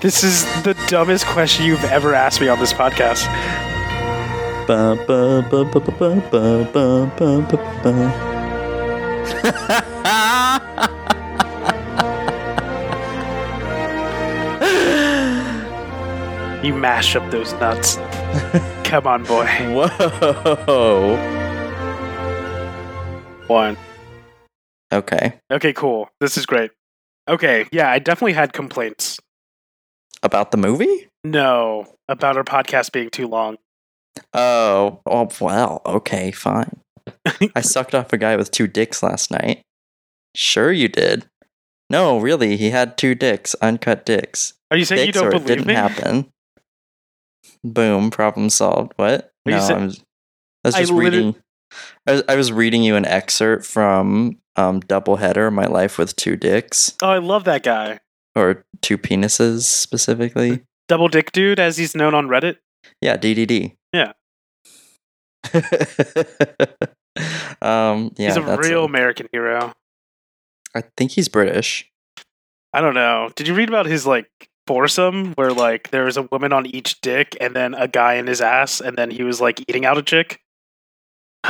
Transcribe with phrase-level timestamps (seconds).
[0.00, 3.26] This is the dumbest question you've ever asked me on this podcast.
[16.64, 17.96] you mash up those nuts.
[18.84, 19.44] Come on, boy.
[19.44, 21.16] Whoa.
[23.48, 23.76] One.
[24.90, 25.40] Okay.
[25.50, 26.08] Okay, cool.
[26.20, 26.70] This is great.
[27.28, 29.20] Okay, yeah, I definitely had complaints
[30.22, 31.08] about the movie?
[31.24, 33.56] No, about our podcast being too long.
[34.34, 36.80] Oh, oh well, okay, fine.
[37.56, 39.62] I sucked off a guy with two dicks last night.
[40.34, 41.26] Sure you did.
[41.88, 44.54] No, really, he had two dicks, uncut dicks.
[44.70, 46.02] Are you saying dicks you don't believe it didn't me?
[46.02, 46.30] Boom,
[47.64, 48.92] Boom, problem solved.
[48.96, 49.30] What?
[49.46, 50.04] Are no, sa- I was,
[50.64, 51.36] I was I just literally- reading.
[52.06, 56.36] I was, I was reading you an excerpt from um, Doubleheader, My Life with Two
[56.36, 58.00] Dicks, Oh, I love that guy.
[58.34, 60.60] Or Two Penises specifically.
[60.88, 62.56] Double Dick Dude, as he's known on Reddit.
[63.00, 63.76] Yeah, DDD.
[63.92, 64.12] Yeah.
[67.62, 69.72] um, yeah, he's a real a- American hero.
[70.74, 71.90] I think he's British.
[72.72, 73.30] I don't know.
[73.34, 74.30] Did you read about his like
[74.66, 78.26] foursome where like there was a woman on each dick and then a guy in
[78.28, 80.40] his ass and then he was like eating out a chick?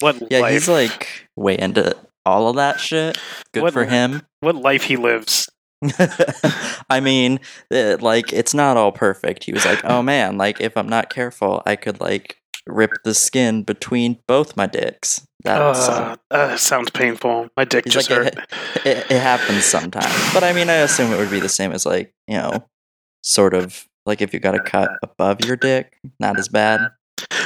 [0.00, 0.52] what Yeah, life?
[0.52, 3.18] he's like way into all of that shit.
[3.54, 4.22] Good What for him.
[4.40, 5.48] what life he lives.
[6.90, 9.44] I mean, it, like it's not all perfect.
[9.44, 13.14] He was like, "Oh man, like if I'm not careful, I could like rip the
[13.14, 15.60] skin between both my dicks." That.
[15.60, 17.48] Uh, uh, sounds painful.
[17.56, 18.52] My dick He's just like, hurt.
[18.86, 21.84] It, it happens sometimes, but I mean, I assume it would be the same as
[21.84, 22.64] like you know,
[23.22, 26.80] sort of like if you got a cut above your dick, not as bad.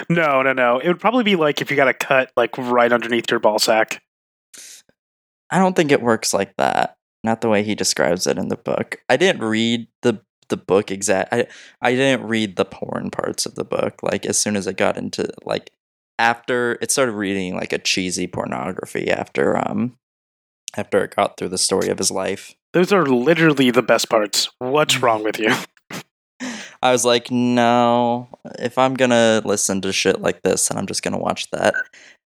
[0.08, 0.78] No, no, no.
[0.78, 3.58] It would probably be like if you got a cut like right underneath your ball
[3.58, 4.02] sack.
[5.50, 6.96] I don't think it works like that.
[7.22, 9.02] Not the way he describes it in the book.
[9.08, 11.32] I didn't read the the book exact.
[11.32, 11.46] I
[11.82, 14.02] I didn't read the porn parts of the book.
[14.02, 15.70] Like as soon as I got into like
[16.18, 19.96] after it started reading like a cheesy pornography after um
[20.76, 22.54] after it got through the story of his life.
[22.72, 24.48] Those are literally the best parts.
[24.58, 25.02] What's Mm.
[25.02, 25.52] wrong with you?
[26.82, 31.02] I was like, no, if I'm gonna listen to shit like this, then I'm just
[31.02, 31.74] gonna watch that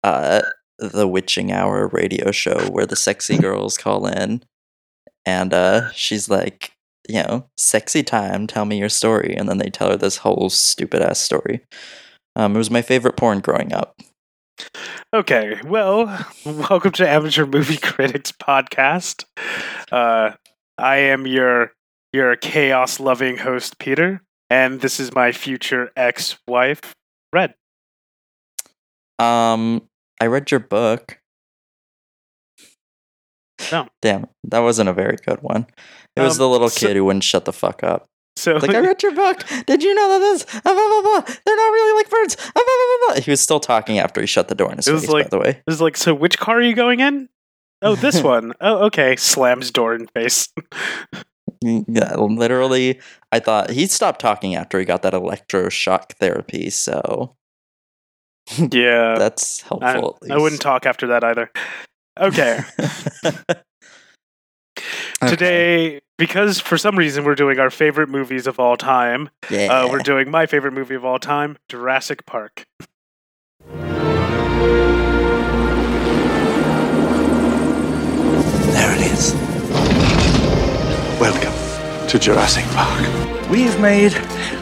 [0.03, 0.41] uh
[0.79, 4.43] the witching hour radio show where the sexy girls call in
[5.25, 6.71] and uh she's like,
[7.07, 10.49] you know, sexy time, tell me your story, and then they tell her this whole
[10.49, 11.61] stupid ass story.
[12.35, 13.95] Um it was my favorite porn growing up.
[15.13, 16.05] Okay, well,
[16.45, 19.25] welcome to Amateur Movie Critics Podcast.
[19.91, 20.31] Uh,
[20.77, 21.73] I am your
[22.11, 26.93] your chaos loving host, Peter, and this is my future ex wife,
[27.31, 27.55] Red.
[29.19, 29.87] Um
[30.21, 31.19] I read your book.
[33.73, 33.87] No.
[34.01, 35.65] Damn, that wasn't a very good one.
[36.15, 38.07] It was Um, the little so- kid who wouldn't shut the fuck up.
[38.35, 39.43] So, like I read your book.
[39.67, 40.45] Did you know that this?
[40.55, 41.35] Ah, blah, blah, blah.
[41.45, 42.35] They're not really like birds.
[42.39, 42.63] Ah, blah,
[43.07, 43.21] blah, blah.
[43.23, 45.11] He was still talking after he shut the door in his It was face.
[45.11, 47.29] like- by the way, This is like, so which car are you going in?
[47.85, 48.53] Oh, this one.
[48.61, 49.17] Oh, okay.
[49.17, 50.47] Slams door in face.
[51.61, 52.97] yeah, literally,
[53.33, 56.69] I thought he stopped talking after he got that electroshock therapy.
[56.69, 57.35] So
[58.57, 59.15] yeah.
[59.17, 60.17] that's I, helpful.
[60.23, 61.51] at I wouldn't talk after that either.
[62.19, 62.59] Okay.
[62.79, 63.35] least.
[65.21, 65.29] Okay.
[65.29, 69.87] Today, because for some reason we're doing our favorite movies of all time, yeah, uh,
[69.87, 72.65] we're doing my favorite movie of all time, Jurassic Park.
[78.73, 79.33] There it is.
[81.21, 83.49] Welcome to Jurassic Park.
[83.49, 84.13] We've made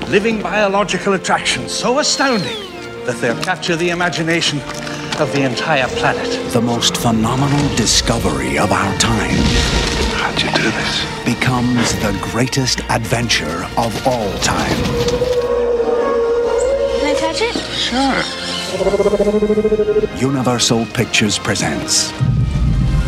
[0.09, 2.70] living biological attractions so astounding
[3.05, 4.59] that they'll capture the imagination
[5.19, 6.27] of the entire planet.
[6.53, 9.29] The most phenomenal discovery of our time
[10.17, 11.05] How'd you do this?
[11.25, 14.75] becomes the greatest adventure of all time.
[16.99, 17.55] Can I touch it?
[17.55, 18.23] Sure.
[20.17, 22.11] Universal Pictures presents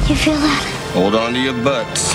[0.09, 0.91] You feel that?
[0.94, 2.13] Hold on to your butts.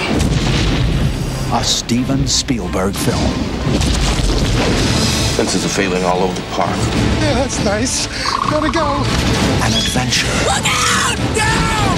[1.53, 4.08] a Steven Spielberg film.
[5.39, 6.77] Fences are failing all over the park.
[7.21, 8.09] Yeah, that's nice.
[8.51, 8.97] Gotta go.
[9.63, 11.17] An adventure Look out!
[11.37, 11.97] Down!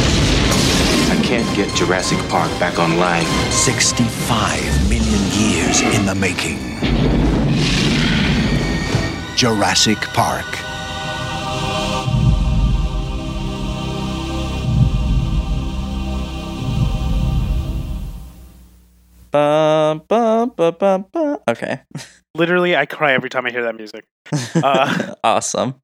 [1.09, 3.25] I can't get Jurassic Park back online.
[3.51, 6.59] 65 million years in the making.
[9.37, 10.70] Jurassic Park.
[19.31, 21.39] Bum, bum, bum, bum, bum.
[21.49, 21.81] Okay,
[22.35, 24.05] Literally, I cry every time I hear that music.
[24.63, 25.81] Uh, awesome.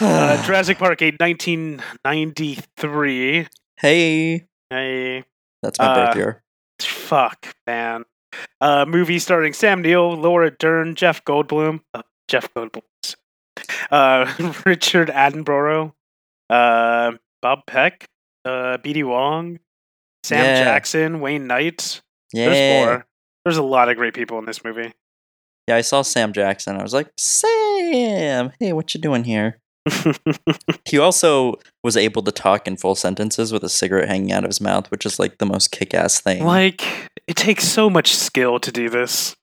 [0.00, 3.46] Uh, Jurassic Park, a 1993.
[3.80, 5.24] hey, Hey,
[5.62, 6.42] that's my Uh, birth year.
[6.80, 8.04] fuck, man.
[8.60, 12.82] Uh, movie starring Sam Neill, Laura Dern, Jeff Goldblum, uh, Jeff Goldblum,
[13.90, 14.32] uh,
[14.64, 15.92] Richard Attenborough,
[16.48, 17.12] uh,
[17.42, 18.06] Bob Peck,
[18.44, 19.02] uh, B.D.
[19.02, 19.58] Wong,
[20.24, 20.64] Sam Yeah.
[20.64, 22.00] Jackson, Wayne Knight.
[22.32, 22.48] Yeah.
[22.48, 23.06] There's more.
[23.44, 24.92] There's a lot of great people in this movie.
[25.66, 26.76] Yeah, I saw Sam Jackson.
[26.76, 29.58] I was like, Sam, hey, what you doing here?
[30.84, 34.48] He also was able to talk in full sentences with a cigarette hanging out of
[34.48, 36.44] his mouth, which is like the most kick-ass thing.
[36.44, 36.82] like,
[37.28, 39.36] it takes so much skill to do this.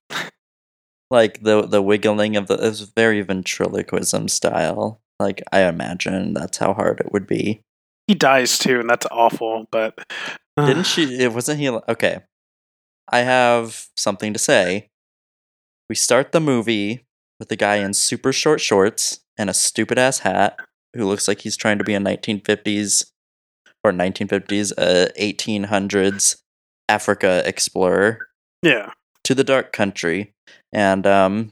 [1.10, 5.00] like the the wiggling of the it was very ventriloquism style.
[5.20, 7.62] Like I imagine that's how hard it would be.
[8.08, 9.98] He dies too, and that's awful, but.
[10.58, 11.20] Didn't she?
[11.20, 11.70] It wasn't he.
[11.70, 12.20] Okay,
[13.12, 14.90] I have something to say.
[15.90, 17.06] We start the movie
[17.40, 20.60] with a guy in super short shorts and a stupid ass hat
[20.96, 23.06] who looks like he's trying to be a 1950s
[23.84, 26.38] or 1950s, uh, 1800s
[26.90, 28.28] Africa explorer
[28.64, 28.92] Yeah.
[29.24, 30.34] to the dark country,
[30.74, 31.52] and um,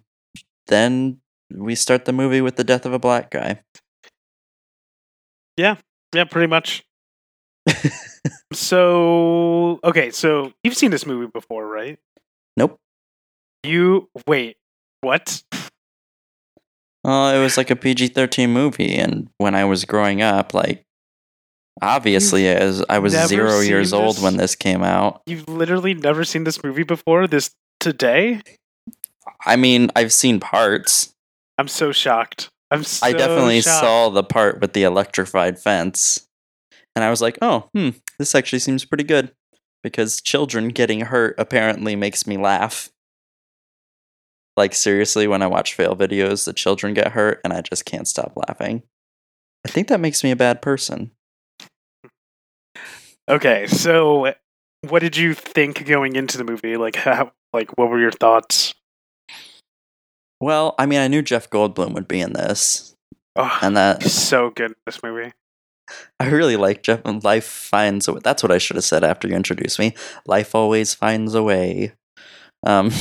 [0.67, 1.19] then
[1.53, 3.61] we start the movie with the death of a black guy.
[5.57, 5.75] Yeah,
[6.13, 6.83] Yeah, pretty much.
[8.53, 11.99] So, okay, so you've seen this movie before, right?
[12.57, 12.79] Nope.
[13.63, 14.57] You wait.
[15.01, 15.43] What?
[17.03, 20.83] Uh, it was like a PG thirteen movie, and when I was growing up, like
[21.81, 25.21] obviously, as I was zero years old when this came out.
[25.27, 27.27] You've literally never seen this movie before?
[27.27, 28.41] This today?
[29.45, 31.13] I mean, I've seen parts.
[31.57, 32.49] I'm so shocked.
[32.71, 33.81] I'm so I definitely shocked.
[33.81, 36.25] saw the part with the electrified fence,
[36.95, 39.33] and I was like, "Oh, hmm, this actually seems pretty good."
[39.83, 42.89] Because children getting hurt apparently makes me laugh.
[44.57, 48.07] Like seriously, when I watch fail videos, the children get hurt, and I just can't
[48.07, 48.83] stop laughing.
[49.65, 51.11] I think that makes me a bad person.
[53.27, 54.33] Okay, so
[54.81, 56.77] what did you think going into the movie?
[56.77, 58.73] Like how like what were your thoughts?
[60.39, 62.95] Well, I mean, I knew Jeff Goldblum would be in this,
[63.35, 65.33] Oh, and that so good in this movie.
[66.19, 67.01] I really like Jeff.
[67.05, 68.21] Life finds a way.
[68.23, 69.93] That's what I should have said after you introduced me.
[70.25, 71.93] Life always finds a way.
[72.65, 72.91] Um,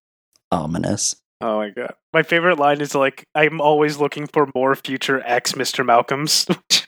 [0.50, 1.16] ominous.
[1.40, 1.94] Oh my god.
[2.12, 5.84] My favorite line is like I'm always looking for more future ex Mr.
[5.84, 6.46] Malcolms.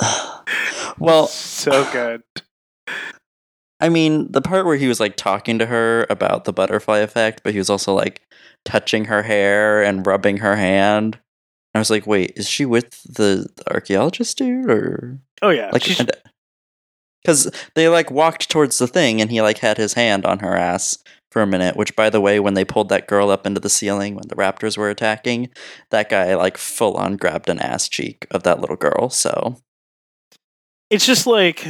[0.98, 2.22] well, so good.
[3.82, 7.42] I mean, the part where he was like talking to her about the butterfly effect,
[7.42, 8.20] but he was also like
[8.64, 11.18] touching her hair and rubbing her hand.
[11.74, 15.70] I was like, wait, is she with the, the archaeologist dude or Oh yeah.
[15.72, 15.84] like?
[17.22, 20.56] Because they like walked towards the thing, and he like had his hand on her
[20.56, 20.98] ass
[21.30, 21.76] for a minute.
[21.76, 24.36] Which, by the way, when they pulled that girl up into the ceiling when the
[24.36, 25.50] raptors were attacking,
[25.90, 29.10] that guy like full on grabbed an ass cheek of that little girl.
[29.10, 29.60] So
[30.88, 31.66] it's just like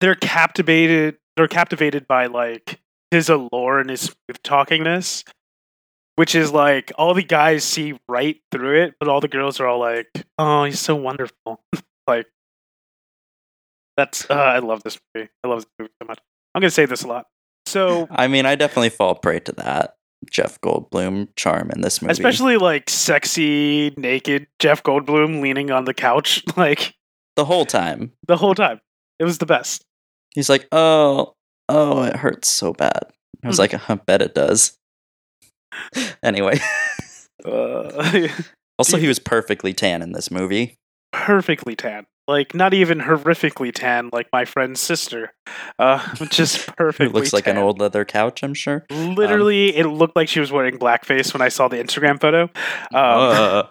[0.00, 2.80] they're captivated they're captivated by like
[3.10, 5.22] his allure and his smooth talkingness
[6.16, 9.66] which is like all the guys see right through it but all the girls are
[9.66, 10.08] all like
[10.38, 11.60] oh he's so wonderful
[12.08, 12.26] like
[13.96, 16.18] that's uh, i love this movie i love this movie so much
[16.54, 17.26] i'm gonna say this a lot
[17.68, 19.96] so I mean, I definitely fall prey to that
[20.30, 22.12] Jeff Goldblum charm in this movie.
[22.12, 26.94] especially like sexy naked jeff goldblum leaning on the couch like
[27.34, 28.12] the whole time.
[28.28, 28.80] the whole time
[29.18, 29.84] it was the best
[30.34, 31.34] He's like, "Oh,
[31.70, 33.06] oh, it hurts so bad."
[33.42, 33.62] I was Hmm.
[33.62, 34.76] like, "I bet it does."
[36.22, 36.58] anyway,
[37.44, 38.28] uh,
[38.78, 40.76] also he was perfectly tan in this movie.
[41.12, 42.06] perfectly tan.
[42.28, 45.32] Like not even horrifically tan, like my friend's sister.
[45.78, 47.12] Uh, just perfectly.
[47.12, 48.84] looks like an old leather couch, I'm sure.
[48.90, 52.42] Literally, it looked like she was wearing blackface when I saw the Instagram photo.
[52.42, 52.50] Um,
[52.92, 53.62] Uh,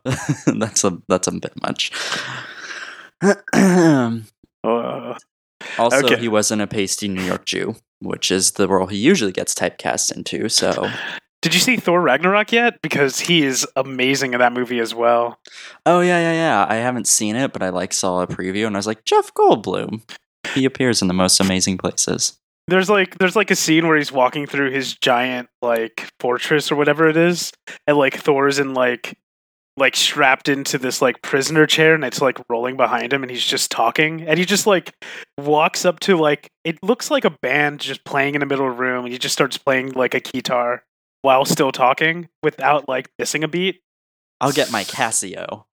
[0.57, 1.91] that's a that's a bit much.
[3.53, 4.19] uh,
[5.77, 6.17] also, Okay.
[6.17, 10.15] he wasn't a pasty New York Jew, which is the role he usually gets typecast
[10.15, 10.47] into.
[10.49, 10.89] So,
[11.45, 12.81] did you see Thor Ragnarok yet?
[12.81, 15.37] Because he is amazing in that movie as well.
[15.85, 16.65] oh yeah, yeah, yeah.
[16.67, 19.31] I haven't seen it, but I like saw a preview, and I was like, Jeff
[19.35, 20.01] Goldblum.
[20.55, 22.39] He appears in the most amazing places.
[22.67, 26.77] There's like there's like a scene where he's walking through his giant like fortress or
[26.77, 27.51] whatever it is,
[27.85, 29.15] and like Thor's in like
[29.77, 33.45] like strapped into this like prisoner chair and it's like rolling behind him and he's
[33.45, 34.93] just talking and he just like
[35.37, 38.75] walks up to like it looks like a band just playing in the middle of
[38.75, 40.81] the room and he just starts playing like a guitar
[41.25, 43.81] while still talking without like missing a beat.
[44.39, 45.65] I'll get my Casio.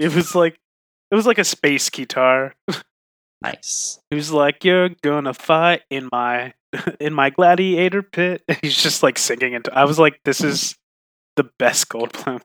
[0.00, 0.58] It was like
[1.10, 2.54] it was like a space guitar.
[3.40, 4.00] Nice.
[4.10, 6.54] He was like, "You're gonna fight in my
[7.00, 9.72] in my gladiator pit." And he's just like singing into.
[9.72, 10.74] I was like, "This is
[11.36, 12.42] the best Goldblum."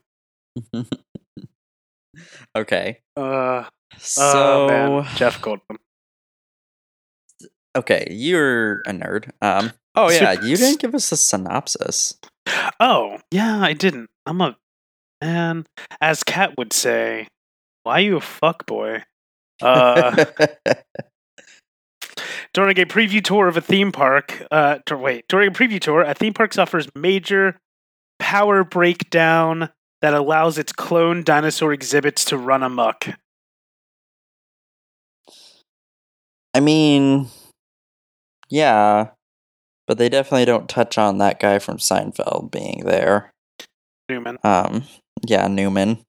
[2.55, 3.00] okay.
[3.17, 3.63] Uh,
[3.98, 5.77] So oh man, Jeff Goldblum.
[7.75, 9.31] okay, you're a nerd.
[9.41, 12.19] Um, oh yeah, you didn't give us a synopsis.
[12.79, 14.09] Oh, yeah, I didn't.
[14.25, 14.57] I'm a
[15.21, 15.65] man.
[16.01, 17.27] As Kat would say,
[17.83, 19.03] why you a fuck boy?
[19.62, 20.25] Uh,
[22.53, 26.01] during a preview tour of a theme park, uh, dur- wait, during a preview tour,
[26.01, 27.59] a theme park suffers major
[28.19, 29.69] power breakdown
[30.01, 33.07] that allows its clone dinosaur exhibits to run amok.
[36.53, 37.29] I mean,
[38.50, 39.09] yeah,
[39.88, 43.34] but they definitely don't touch on that guy from Seinfeld being there.
[44.10, 44.38] Newman.
[44.44, 44.84] Um,
[45.25, 46.04] yeah, Newman,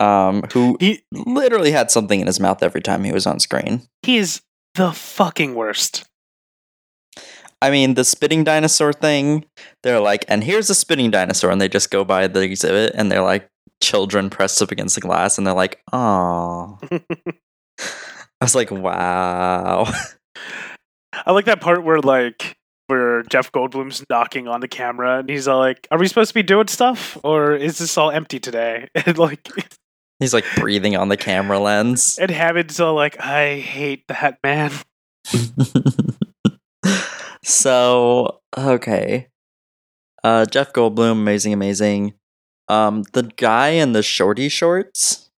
[0.00, 3.82] um, who He literally had something in his mouth every time he was on screen.
[4.02, 4.42] he is
[4.74, 6.04] the fucking worst.
[7.62, 9.44] I mean, the spitting dinosaur thing,
[9.82, 13.12] they're like, and here's a spitting dinosaur, and they just go by the exhibit, and
[13.12, 13.48] they're like,
[13.82, 16.78] children pressed up against the glass, and they're like, oh.
[18.40, 19.92] I was like, wow.
[21.12, 22.56] I like that part where like
[22.90, 26.34] where Jeff Goldblum's knocking on the camera and he's all like, "Are we supposed to
[26.34, 29.48] be doing stuff, or is this all empty today?" And like,
[30.18, 32.18] He's like breathing on the camera lens.
[32.20, 34.72] and Hammond's all like, "I hate that man."
[37.42, 39.28] so, okay.
[40.22, 42.14] Uh, Jeff Goldblum, amazing, amazing.
[42.68, 45.30] Um, the guy in the shorty shorts.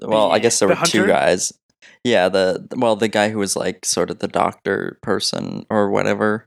[0.00, 1.52] Well, I guess there The were two guys.
[2.04, 6.46] Yeah, the well, the guy who was like sort of the doctor person or whatever.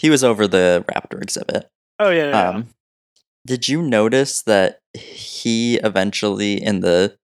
[0.00, 1.68] He was over the raptor exhibit.
[2.00, 2.48] Oh yeah, yeah.
[2.48, 2.68] Um,
[3.46, 7.16] did you notice that he eventually in the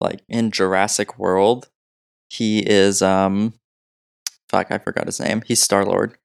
[0.00, 1.68] like in Jurassic World,
[2.30, 3.54] he is um,
[4.48, 5.42] fuck, I forgot his name.
[5.44, 6.16] He's Star Lord.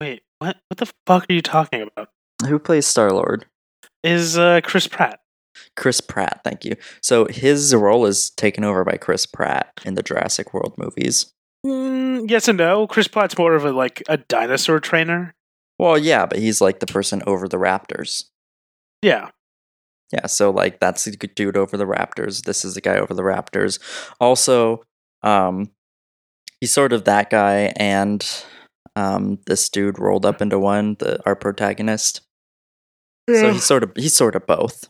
[0.00, 0.58] Wait, what?
[0.68, 2.10] What the fuck are you talking about?
[2.46, 3.46] Who plays Star Lord?
[4.04, 5.20] Is uh, Chris Pratt?
[5.78, 6.40] Chris Pratt.
[6.44, 6.74] Thank you.
[7.02, 11.32] So his role is taken over by Chris Pratt in the Jurassic World movies.
[11.64, 12.86] Mm, yes and no.
[12.86, 15.34] Chris Pratt's more of a like a dinosaur trainer.
[15.78, 18.24] Well, yeah, but he's like the person over the Raptors.
[19.02, 19.30] Yeah,
[20.12, 22.42] Yeah, so like that's the dude over the Raptors.
[22.42, 23.78] This is the guy over the Raptors.
[24.20, 24.82] Also,
[25.22, 25.70] um,
[26.60, 28.28] he's sort of that guy, and
[28.96, 30.96] um, this dude rolled up into one.
[30.98, 32.22] The our protagonist.
[33.28, 34.88] So he's sort of he's sort of both.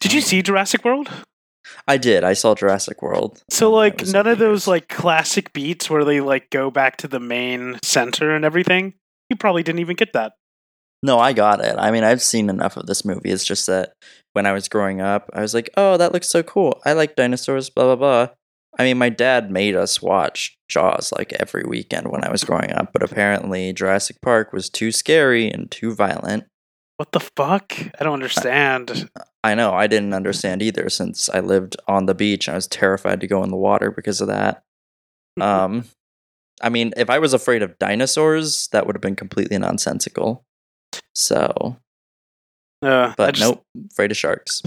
[0.00, 1.10] Did you see Jurassic World?
[1.86, 2.24] I did.
[2.24, 3.42] I saw Jurassic World.
[3.50, 7.08] So um, like none of those like classic beats where they like go back to
[7.08, 8.94] the main center and everything.
[9.30, 10.32] You probably didn't even get that.
[11.02, 11.76] No, I got it.
[11.78, 13.30] I mean, I've seen enough of this movie.
[13.30, 13.92] It's just that
[14.32, 16.80] when I was growing up, I was like, "Oh, that looks so cool.
[16.84, 18.34] I like dinosaurs." Blah blah blah.
[18.78, 22.72] I mean, my dad made us watch Jaws like every weekend when I was growing
[22.72, 26.44] up, but apparently Jurassic Park was too scary and too violent.
[26.96, 27.74] What the fuck?
[28.00, 29.08] I don't understand.
[29.48, 33.20] I know I didn't understand either since I lived on the beach I was terrified
[33.20, 34.62] to go in the water because of that.
[35.40, 35.84] Um,
[36.60, 40.44] I mean, if I was afraid of dinosaurs, that would have been completely nonsensical.
[41.14, 41.76] So,
[42.82, 44.62] Uh, but just- nope, afraid of sharks.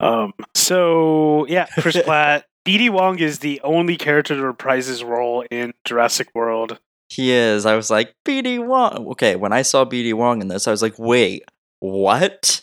[0.00, 0.32] Um.
[0.54, 2.46] So yeah, Chris Pratt.
[2.66, 6.78] BD Wong is the only character to reprise his role in Jurassic World.
[7.10, 7.66] He is.
[7.66, 9.06] I was like, BD Wong.
[9.12, 11.44] Okay, when I saw BD Wong in this, I was like, wait,
[11.80, 12.62] what?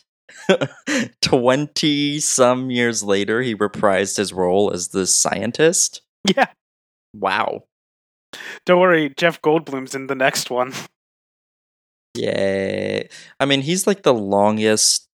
[1.22, 6.02] 20 some years later, he reprised his role as the scientist?
[6.36, 6.48] Yeah.
[7.14, 7.64] Wow.
[8.66, 10.74] Don't worry, Jeff Goldblum's in the next one.
[12.16, 13.08] Yay.
[13.40, 15.08] I mean, he's like the longest.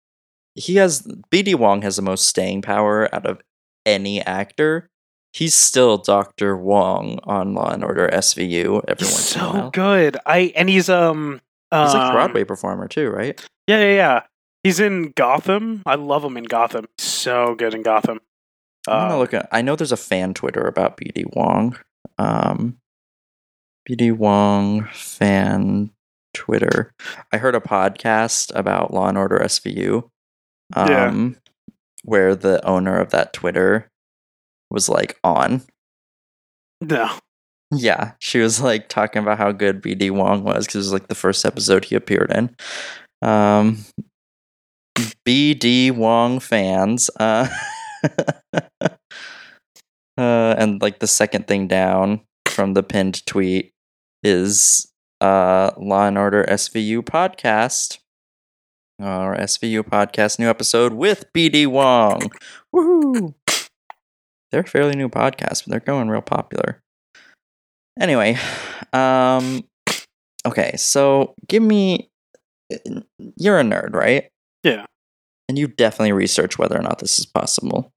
[0.54, 1.02] He has.
[1.30, 3.40] BD Wong has the most staying power out of
[3.84, 4.88] any actor.
[5.32, 6.56] He's still Dr.
[6.56, 10.16] Wong on Law and Order SVU every He's once in a so good.
[10.24, 11.40] I and he's um.
[11.72, 13.38] He's a um, Broadway performer too, right?
[13.66, 14.22] Yeah, yeah, yeah.
[14.66, 15.82] He's in Gotham.
[15.86, 16.86] I love him in Gotham.
[16.98, 18.18] So good in Gotham.
[18.88, 19.48] I'm gonna Um, look at.
[19.52, 21.78] I know there's a fan Twitter about BD Wong.
[22.18, 22.78] Um,
[23.88, 25.90] BD Wong fan
[26.34, 26.92] Twitter.
[27.32, 30.10] I heard a podcast about Law and Order SVU.
[30.74, 31.72] Um, Yeah.
[32.02, 33.88] where the owner of that Twitter
[34.68, 35.62] was like on.
[36.80, 37.08] No.
[37.72, 41.06] Yeah, she was like talking about how good BD Wong was because it was like
[41.06, 42.56] the first episode he appeared in.
[43.22, 43.84] Um,
[45.26, 47.48] BD Wong fans, uh,
[48.80, 48.88] uh,
[50.16, 53.72] and like the second thing down from the pinned tweet
[54.22, 54.86] is
[55.20, 57.98] uh, Law and Order SVU podcast.
[59.02, 62.30] Our SVU podcast new episode with BD Wong.
[62.74, 63.34] Woohoo!
[64.50, 66.80] They're a fairly new podcast, but they're going real popular.
[67.98, 68.38] Anyway,
[68.92, 69.64] um
[70.46, 72.10] okay, so give me
[73.36, 74.28] you're a nerd, right?
[74.62, 74.86] Yeah.
[75.48, 77.92] And you definitely research whether or not this is possible.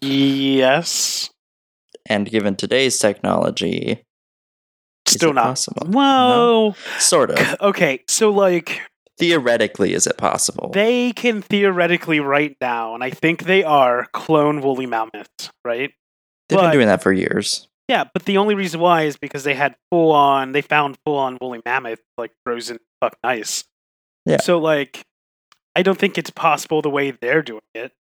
[0.00, 1.30] Yes.
[2.06, 4.02] And given today's technology,
[5.06, 5.44] Still not.
[5.44, 5.86] possible?
[5.88, 6.74] Whoa.
[6.98, 7.56] sort of.
[7.60, 8.82] Okay, so like
[9.18, 10.70] Theoretically, is it possible?
[10.74, 15.92] they can theoretically right now, and I think they are clone woolly mammoths, right?
[16.48, 17.68] They've but- been doing that for years.
[17.88, 20.52] Yeah, but the only reason why is because they had full on.
[20.52, 23.64] They found full on woolly mammoth like frozen fuck nice.
[24.24, 24.38] Yeah.
[24.38, 25.02] So like,
[25.76, 27.92] I don't think it's possible the way they're doing it.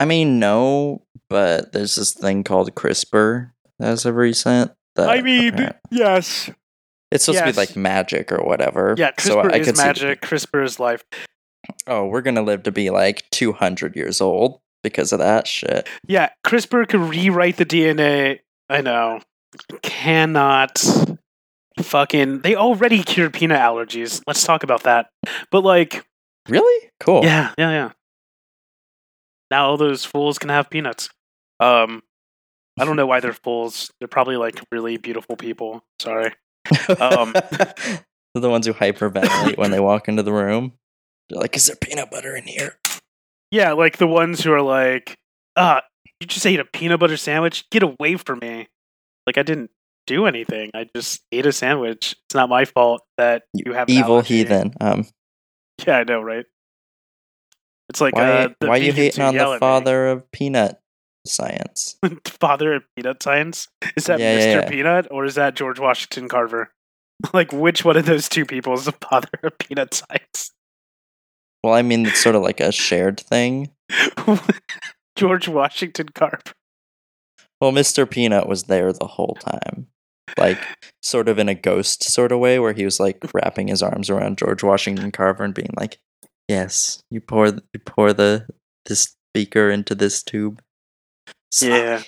[0.00, 4.72] I mean, no, but there's this thing called CRISPR as of recent.
[4.94, 6.50] That I mean, yes.
[7.10, 8.94] it's supposed to be like magic or whatever.
[8.96, 10.20] Yeah, so CRISPR I is could see- magic.
[10.22, 11.04] CRISPR is life.
[11.86, 15.88] oh, we're gonna live to be like 200 years old because of that shit.
[16.06, 18.40] Yeah, CRISPR could rewrite the DNA.
[18.68, 19.20] I know.
[19.82, 20.84] Cannot
[21.84, 24.22] fucking they already cured peanut allergies.
[24.26, 25.10] Let's talk about that.
[25.50, 26.04] But like,
[26.48, 26.90] Really?
[27.00, 27.24] Cool.
[27.24, 27.90] yeah, yeah, yeah.
[29.50, 31.08] Now all those fools can have peanuts.
[31.60, 32.02] Um
[32.80, 33.90] I don't know why they're fools.
[33.98, 35.82] They're probably like really beautiful people.
[35.98, 36.32] Sorry.
[37.00, 37.32] Um,
[38.34, 40.74] They're the ones who hyperventilate when they walk into the room.
[41.28, 42.78] They're like, "Is there peanut butter in here?"
[43.50, 45.16] Yeah, like the ones who are like,
[45.56, 45.80] uh,
[46.20, 47.68] you just ate a peanut butter sandwich?
[47.70, 48.68] Get away from me.
[49.26, 49.70] Like I didn't
[50.08, 50.70] do anything.
[50.74, 52.16] I just ate a sandwich.
[52.26, 54.38] It's not my fault that you have Evil allergy.
[54.38, 54.74] heathen.
[54.80, 55.06] Um,
[55.86, 56.44] Yeah, I know, right?
[57.90, 58.22] It's like why?
[58.22, 59.58] uh, why you hating on the me.
[59.58, 60.80] father of peanut
[61.26, 61.96] science?
[62.26, 63.68] father of peanut science?
[63.96, 64.62] Is that Yeah, Mr.
[64.62, 64.68] yeah.
[64.68, 66.72] Peanut or is that George Washington Carver?
[67.32, 70.52] like which one of those two people is the father of peanut science?
[71.62, 73.70] Well, I mean, it's sort of like a shared thing.
[75.16, 76.52] George Washington Carver.
[77.60, 78.08] Well, Mr.
[78.08, 79.88] Peanut was there the whole time.
[80.36, 80.58] Like,
[81.02, 84.10] sort of in a ghost sort of way, where he was like wrapping his arms
[84.10, 85.98] around George Washington Carver and being like,
[86.48, 88.46] "Yes, you pour you pour the
[88.86, 90.60] this beaker into this tube."
[91.60, 92.02] Yeah.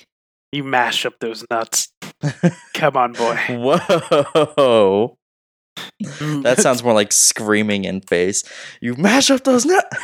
[0.52, 1.92] You mash up those nuts.
[2.74, 3.36] Come on, boy.
[3.48, 5.16] Whoa.
[6.42, 8.42] That sounds more like screaming in face.
[8.80, 9.96] You mash up those nuts.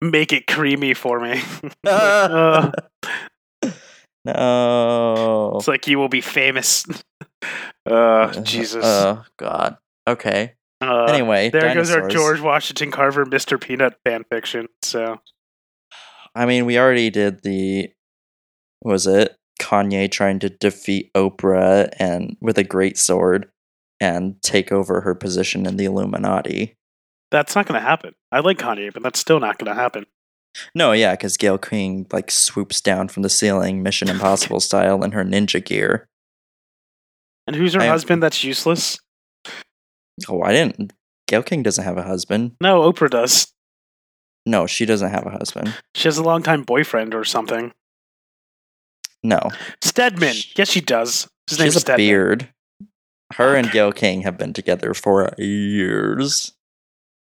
[0.00, 1.42] Make it creamy for me.
[1.86, 2.70] Uh,
[4.26, 5.56] no.
[5.56, 6.84] it's like you will be famous.
[7.86, 8.84] Uh, Jesus.
[8.84, 9.76] Oh God.
[10.06, 10.54] Okay.
[10.80, 12.08] Uh, Anyway, there goes our.
[12.08, 13.60] George Washington Carver Mr.
[13.60, 14.68] Peanut fan fiction.
[14.82, 15.20] So
[16.34, 17.90] I mean, we already did the.
[18.82, 23.50] Was it Kanye trying to defeat Oprah and with a great sword
[24.00, 26.76] and take over her position in the Illuminati?
[27.30, 28.12] that's not going to happen.
[28.32, 30.06] I like Kanye, but that's still not going to happen.
[30.74, 35.12] No, yeah, because Gayle King like swoops down from the ceiling, Mission Impossible style, in
[35.12, 36.08] her ninja gear.
[37.50, 38.22] And who's her I husband?
[38.22, 39.00] That's useless.
[40.28, 40.92] Oh, I didn't.
[41.26, 42.52] Gayle King doesn't have a husband.
[42.60, 43.48] No, Oprah does.
[44.46, 45.74] No, she doesn't have a husband.
[45.96, 47.72] She has a longtime boyfriend or something.
[49.24, 49.40] No,
[49.82, 50.32] Stedman.
[50.34, 51.28] Sh- Yes, she does.
[51.48, 51.96] His she name's has a Stedman.
[52.06, 52.48] beard.
[53.34, 56.52] Her and Gayle King have been together for years.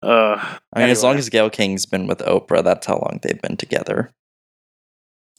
[0.04, 0.36] Uh,
[0.72, 3.56] I mean, as long as Gayle King's been with Oprah, that's how long they've been
[3.56, 4.12] together.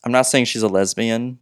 [0.06, 1.40] I'm not saying she's a lesbian,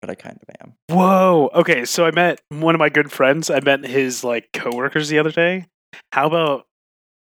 [0.00, 0.74] but I kind of am.
[0.88, 1.50] Whoa.
[1.54, 3.50] Okay, so I met one of my good friends.
[3.50, 5.66] I met his like coworkers the other day.
[6.12, 6.66] How about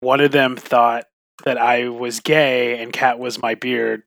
[0.01, 1.05] one of them thought
[1.45, 4.03] that I was gay and Kat was my beard,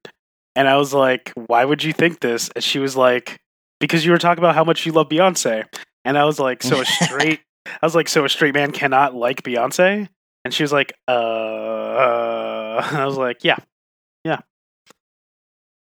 [0.55, 3.37] and I was like, "Why would you think this?" And she was like,
[3.81, 5.65] "Because you were talking about how much you love Beyonce."
[6.05, 9.15] And I was like, "So a straight?" I was like, "So a straight man cannot
[9.15, 10.09] like Beyonce?"
[10.45, 12.89] And she was like, "Uh,", uh.
[12.93, 13.57] I was like, "Yeah,
[14.25, 14.41] yeah."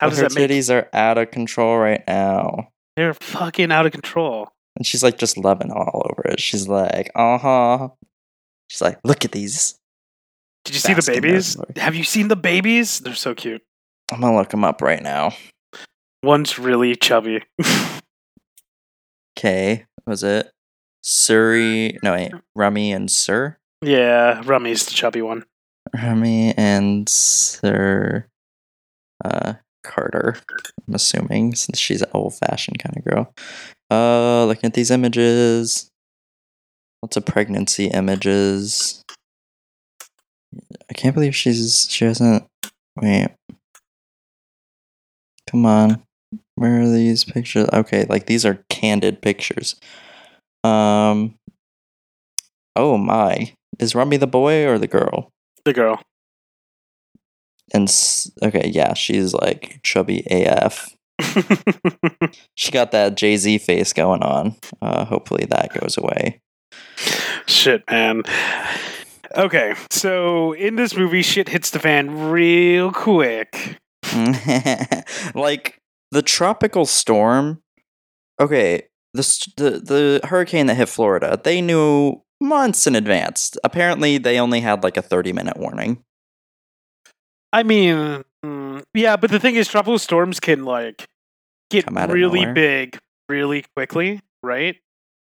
[0.00, 0.50] How But does her that make?
[0.50, 2.68] titties are out of control right now.
[2.96, 4.48] They're fucking out of control.
[4.76, 6.40] And she's like just loving all over it.
[6.40, 7.88] She's like, uh huh.
[8.68, 9.78] She's like, look at these.
[10.64, 11.56] Did you see the Bask in their babies?
[11.76, 12.98] Have you seen the babies?
[13.00, 13.62] They're so cute.
[14.12, 15.32] I'm gonna look them up right now.
[16.22, 17.42] One's really chubby.
[19.38, 20.50] Okay, was it
[21.02, 21.98] Surrey?
[22.02, 23.58] No, wait, Rumi and Sir?
[23.82, 25.44] yeah, Rumi's the chubby one.
[25.94, 28.26] Rumi and Sir
[29.22, 29.54] uh,
[29.86, 30.36] Carter.
[30.86, 33.34] I'm assuming since she's an old fashioned kind of girl.
[33.90, 35.90] Uh, looking at these images,
[37.02, 39.04] lots of pregnancy images.
[40.90, 42.44] I can't believe she's she hasn't.
[43.00, 43.28] Wait,
[45.50, 46.02] come on,
[46.54, 47.68] where are these pictures?
[47.72, 49.76] Okay, like these are candid pictures.
[50.64, 51.34] Um.
[52.74, 55.30] Oh my, is Rumi the boy or the girl?
[55.64, 56.02] The girl.
[57.72, 57.92] And
[58.42, 60.94] okay, yeah, she's like chubby AF.
[62.56, 64.56] She got that Jay Z face going on.
[64.80, 66.40] Uh, hopefully that goes away.
[67.46, 68.22] Shit, man.
[69.36, 73.78] Okay, so in this movie, shit hits the fan real quick.
[75.34, 75.78] like
[76.10, 77.62] the tropical storm.
[78.40, 81.38] Okay, the the the hurricane that hit Florida.
[81.42, 83.54] They knew months in advance.
[83.62, 86.02] Apparently, they only had like a thirty minute warning.
[87.56, 88.22] I mean,
[88.92, 91.08] yeah, but the thing is, tropical storms can like
[91.70, 92.98] get out really big
[93.30, 94.76] really quickly, right?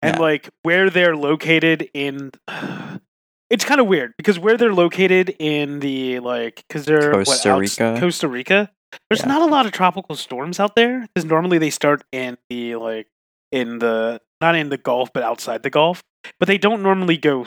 [0.01, 2.31] And like where they're located in,
[3.51, 7.61] it's kind of weird because where they're located in the like, because they're Costa outs-
[7.79, 8.01] Rica?
[8.01, 8.71] Costa Rica.
[9.11, 9.27] There's Yeah.
[9.29, 13.09] not a lot of tropical storms out there because normally they start in the like
[13.53, 16.03] in the not in the Gulf but outside the Gulf.
[16.41, 17.45] But they don't normally go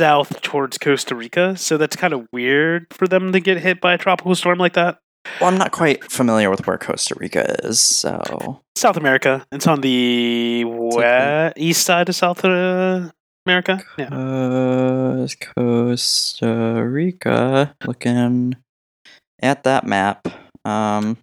[0.00, 3.92] south towards Costa Rica, so that's kind of weird for them to get hit by
[3.92, 4.98] a tropical storm like that.
[5.38, 9.44] Well, I'm not quite familiar with where Costa Rica is, so South America.
[9.52, 13.10] It's on the west, east side of South uh,
[13.44, 13.82] America.
[13.98, 14.08] Yeah.
[14.08, 17.76] uh, Costa Rica.
[17.84, 18.56] Looking
[19.42, 20.28] at that map.
[20.64, 21.18] Um,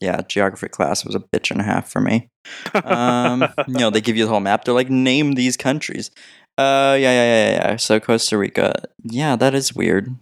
[0.00, 2.28] yeah, geography class was a bitch and a half for me.
[2.74, 4.64] Um, you know, they give you the whole map.
[4.64, 6.10] They're like, name these countries.
[6.58, 7.76] Uh, yeah, yeah, yeah, yeah.
[7.76, 8.82] So Costa Rica.
[9.02, 10.14] Yeah, that is weird.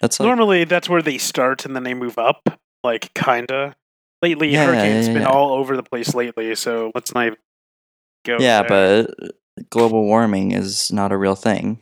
[0.00, 2.48] That's like, Normally, that's where they start and then they move up,
[2.82, 3.74] like kinda.
[4.22, 5.28] Lately, Yeah, hurricanes yeah, been yeah.
[5.28, 7.38] all over the place lately, so let's not even
[8.24, 8.38] go.
[8.40, 9.04] yeah, there.
[9.06, 11.78] but global warming is not a real thing.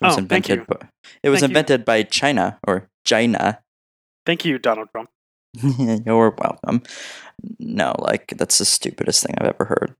[0.00, 0.58] It was Oh, thank invented.
[0.58, 0.64] you.
[0.66, 0.88] By,
[1.24, 1.58] it was Thank you.
[1.58, 3.58] invented by China or China.
[4.24, 5.10] thank you, Donald Trump.
[6.06, 6.82] You're welcome.
[7.58, 9.96] No, like that's the stupidest thing I've ever heard.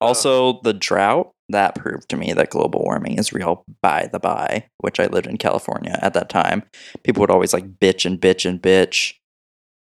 [0.00, 3.64] Also, the drought that proved to me that global warming is real.
[3.82, 6.64] By the by, which I lived in California at that time,
[7.04, 9.14] people would always like bitch and bitch and bitch.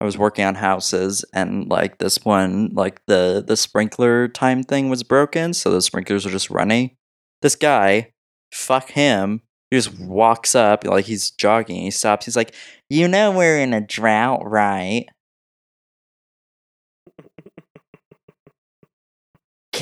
[0.01, 4.89] I was working on houses, and like this one, like the the sprinkler time thing
[4.89, 6.97] was broken, so the sprinklers were just running.
[7.43, 8.13] This guy,
[8.53, 9.41] fuck him.
[9.71, 11.83] He just walks up, like he's jogging.
[11.83, 12.27] He stops.
[12.27, 12.55] He's like,
[12.91, 15.07] "You know we're in a drought, right?"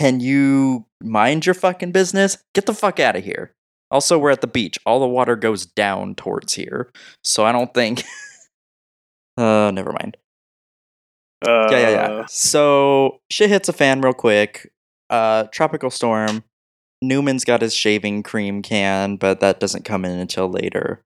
[0.03, 2.37] Can you mind your fucking business?
[2.55, 3.55] Get the fuck out of here.
[3.89, 4.77] Also, we're at the beach.
[4.85, 6.91] All the water goes down towards here.
[7.23, 8.03] So I don't think.
[9.37, 10.17] uh, never mind.
[11.47, 12.25] Uh, Yeah, yeah, yeah.
[12.27, 14.73] So shit hits a fan real quick.
[15.09, 16.43] Uh, tropical storm.
[17.01, 21.01] Newman's got his shaving cream can, but that doesn't come in until later.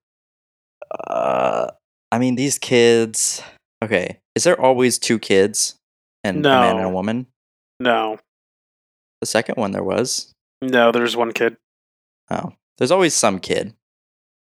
[1.07, 1.67] Uh,
[2.11, 3.43] I mean, these kids.
[3.85, 5.75] Okay, is there always two kids
[6.25, 7.27] and a man and a woman?
[7.79, 8.19] No,
[9.21, 10.33] The second one there was.
[10.63, 11.57] no, there's one kid.
[12.31, 13.75] Oh, there's always some kid.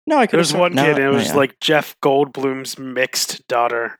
[0.07, 0.37] No, I could.
[0.37, 1.35] There's one no, kid, and it no, was yeah.
[1.35, 3.99] like Jeff Goldblum's mixed daughter.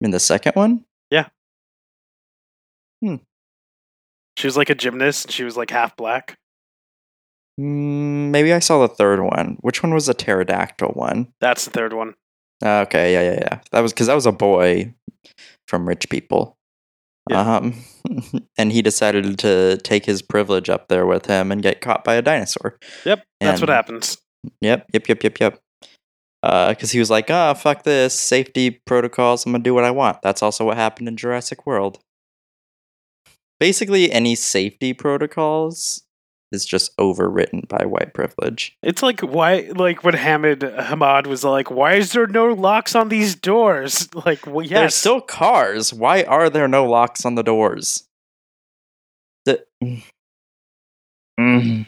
[0.00, 0.84] in the second one.
[1.10, 1.28] Yeah.
[3.02, 3.16] Hmm.
[4.36, 6.38] She was like a gymnast, and she was like half black.
[7.60, 9.58] Mm, maybe I saw the third one.
[9.60, 11.32] Which one was the pterodactyl one?
[11.40, 12.14] That's the third one.
[12.64, 13.60] Okay, yeah, yeah, yeah.
[13.72, 14.94] That was because that was a boy
[15.68, 16.56] from rich people.
[17.30, 17.56] Yeah.
[17.56, 17.74] Um,
[18.58, 22.14] and he decided to take his privilege up there with him and get caught by
[22.14, 22.78] a dinosaur.
[23.04, 24.18] Yep, that's what happens.
[24.60, 25.58] Yep, yep, yep, yep, yep.
[26.42, 29.46] Because he was like, "Ah, fuck this safety protocols.
[29.46, 32.00] I'm gonna do what I want." That's also what happened in Jurassic World.
[33.60, 36.02] Basically, any safety protocols
[36.52, 38.76] is just overwritten by white privilege.
[38.82, 43.08] It's like why, like when Hamid Hamad was like, "Why is there no locks on
[43.08, 45.92] these doors?" Like, well, yes, There's still cars.
[45.92, 48.04] Why are there no locks on the doors?
[49.44, 49.64] The-
[51.40, 51.86] Mm.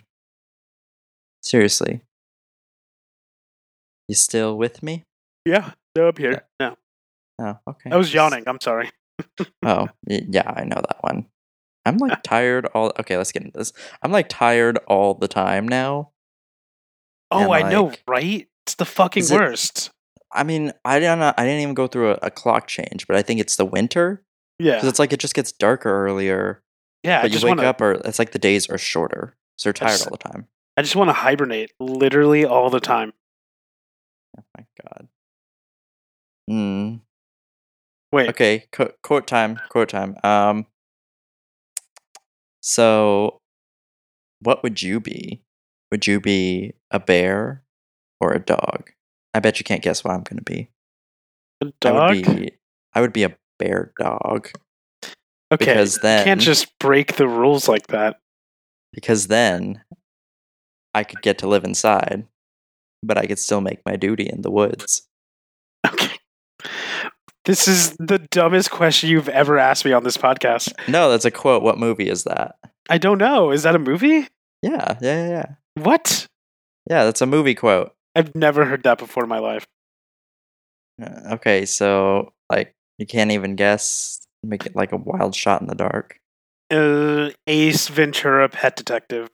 [1.43, 2.01] Seriously.
[4.09, 5.05] You still with me?
[5.45, 6.43] yeah, no, up here.
[6.59, 6.77] No,
[7.39, 7.91] Oh, okay.
[7.91, 8.45] I was yawning.
[8.47, 8.91] I'm sorry.
[9.65, 11.27] Oh, yeah, I know that one.
[11.87, 13.73] I'm like tired all Okay, let's get into this.
[14.03, 16.11] I'm like tired all the time now.
[17.31, 18.49] Oh, I know, right?
[18.67, 19.91] It's the fucking is it- worst.
[20.37, 23.17] I mean, I don't know, I didn't even go through a, a clock change, but
[23.17, 24.25] I think it's the winter
[24.59, 26.61] Yeah, because it's like it just gets darker earlier.
[27.05, 27.19] yeah.
[27.19, 27.67] I but you just wake want to.
[27.69, 29.37] up or it's like the days are shorter.
[29.59, 30.49] So you're tired just- all the time.
[30.77, 33.13] I just want to hibernate, literally all the time.
[34.37, 35.09] Oh my god.
[36.49, 36.95] Hmm.
[38.13, 40.17] Wait, Okay, qu- quote time, quote time.
[40.25, 40.67] Um
[42.67, 43.41] So
[44.41, 45.43] what would you be?
[45.93, 47.63] Would you be a bear
[48.23, 48.91] or a dog?
[49.35, 50.71] I bet you can't guess what I'm going to be.
[51.63, 52.15] a I dog.
[52.15, 52.53] would be
[52.95, 54.49] I would be a bear dog
[55.53, 58.19] okay, because you can't just break the rules like that.
[58.95, 59.83] because then
[60.95, 62.27] I could get to live inside,
[63.03, 65.07] but I could still make my duty in the woods.
[65.87, 66.17] Okay.
[67.45, 70.73] This is the dumbest question you've ever asked me on this podcast.
[70.89, 71.63] No, that's a quote.
[71.63, 72.57] What movie is that?
[72.89, 73.51] I don't know.
[73.51, 74.29] Is that a movie?
[74.63, 75.47] Yeah, yeah, yeah, yeah.
[75.83, 76.27] What?
[76.89, 77.93] Yeah, that's a movie quote.
[78.17, 79.67] I've never heard that before in my life.
[81.03, 84.21] Uh, Okay, so like you can't even guess.
[84.43, 86.19] Make it like a wild shot in the dark.
[86.71, 89.29] Uh, Ace Ventura, Pet Detective.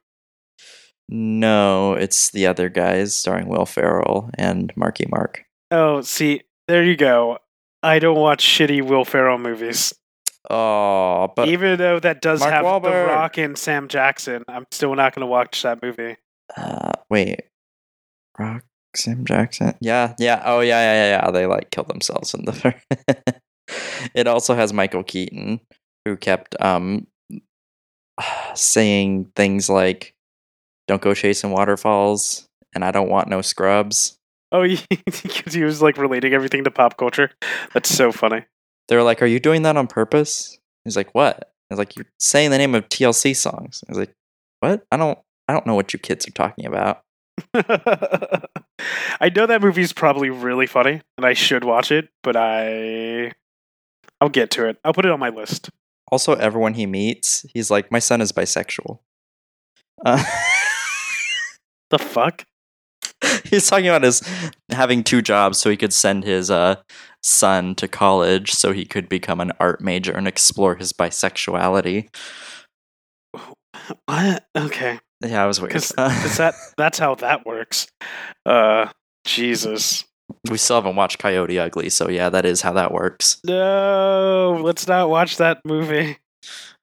[1.08, 5.44] No, it's the other guys starring Will Ferrell and Marky Mark.
[5.72, 7.38] Oh, see, there you go.
[7.82, 9.94] I don't watch shitty Will Ferrell movies.
[10.48, 14.94] Oh, but Even though that does Mark have The Rock and Sam Jackson, I'm still
[14.94, 16.16] not going to watch that movie.
[16.56, 17.42] uh, wait,
[18.38, 18.64] Rock
[18.96, 19.74] Sam Jackson.
[19.80, 20.42] Yeah, yeah.
[20.44, 21.24] Oh, yeah, yeah, yeah.
[21.24, 21.30] yeah.
[21.30, 22.74] They like kill themselves in the.
[24.14, 25.60] it also has Michael Keaton,
[26.04, 27.06] who kept um
[28.54, 30.14] saying things like,
[30.88, 34.16] "Don't go chasing waterfalls," and "I don't want no scrubs."
[34.52, 34.62] Oh,
[35.06, 37.30] because he was like relating everything to pop culture.
[37.72, 38.44] That's so funny.
[38.88, 41.36] They were like, "Are you doing that on purpose?" He's like, "What?"
[41.70, 44.14] I was like, "You're saying the name of TLC songs." I was like,
[44.60, 44.84] "What?
[44.90, 47.02] I don't, I don't know what you kids are talking about."
[47.54, 53.32] I know that movie's probably really funny, and I should watch it, but I,
[54.20, 54.78] I'll get to it.
[54.84, 55.70] I'll put it on my list.
[56.10, 58.98] Also, everyone he meets, he's like, "My son is bisexual."
[60.04, 60.22] Uh,
[61.90, 62.44] The fuck?
[63.44, 64.22] he's talking about his
[64.70, 66.76] having two jobs so he could send his uh,
[67.22, 72.08] son to college so he could become an art major and explore his bisexuality.
[74.06, 74.44] What?
[74.56, 75.72] Okay, Yeah, I was weird.
[75.72, 77.86] because that that's how that works.
[78.46, 78.88] Uh,
[79.24, 80.04] Jesus.
[80.50, 83.40] we still haven't watched Coyote Ugly, so yeah, that is how that works.
[83.44, 86.18] No, let's not watch that movie.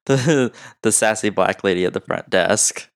[0.06, 2.88] the the sassy black lady at the front desk.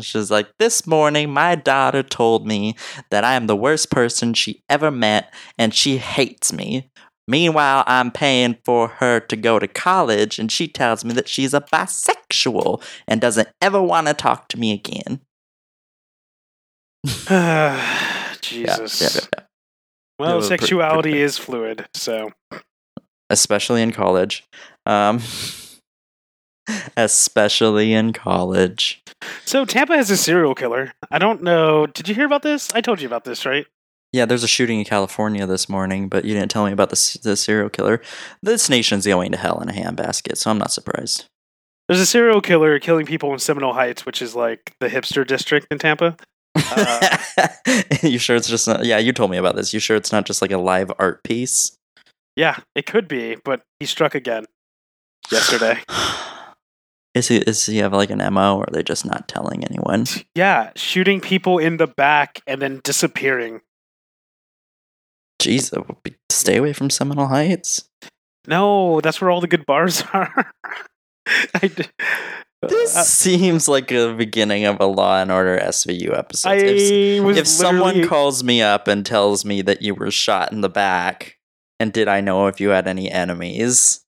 [0.00, 2.76] She's like, This morning, my daughter told me
[3.10, 6.90] that I am the worst person she ever met and she hates me.
[7.28, 11.52] Meanwhile, I'm paying for her to go to college and she tells me that she's
[11.54, 15.20] a bisexual and doesn't ever want to talk to me again.
[18.40, 19.00] Jesus.
[19.00, 19.44] yeah, yeah, yeah.
[20.18, 22.32] Well, Yeah, pretty- pretty sexuality is fluid, so
[23.30, 24.44] Especially in college.
[24.86, 25.20] Um,
[26.96, 29.02] especially in college.
[29.44, 30.92] so Tampa has a serial killer.
[31.10, 31.86] I don't know.
[31.86, 32.72] Did you hear about this?
[32.74, 33.66] I told you about this, right?
[34.12, 37.18] Yeah, there's a shooting in California this morning, but you didn't tell me about the,
[37.22, 38.00] the serial killer.
[38.42, 41.26] This nation's going to hell in a handbasket, so I'm not surprised.
[41.88, 45.66] There's a serial killer killing people in Seminole Heights, which is like the hipster district
[45.70, 46.16] in Tampa.
[46.54, 47.18] Uh,
[48.02, 48.84] you sure it's just not?
[48.84, 49.74] Yeah, you told me about this.
[49.74, 51.76] You sure it's not just like a live art piece?
[52.34, 54.46] Yeah, it could be, but he struck again
[55.30, 55.80] yesterday.
[57.18, 57.38] Is he?
[57.38, 60.06] Is he have like an mo, or are they just not telling anyone?
[60.36, 63.60] Yeah, shooting people in the back and then disappearing.
[65.42, 65.72] Jeez,
[66.04, 67.88] be, stay away from Seminole Heights.
[68.46, 70.52] No, that's where all the good bars are.
[71.26, 71.84] I d-
[72.62, 76.50] This uh, seems like a beginning of a Law and Order SVU episode.
[76.50, 80.60] I if if someone calls me up and tells me that you were shot in
[80.60, 81.36] the back,
[81.80, 84.04] and did I know if you had any enemies?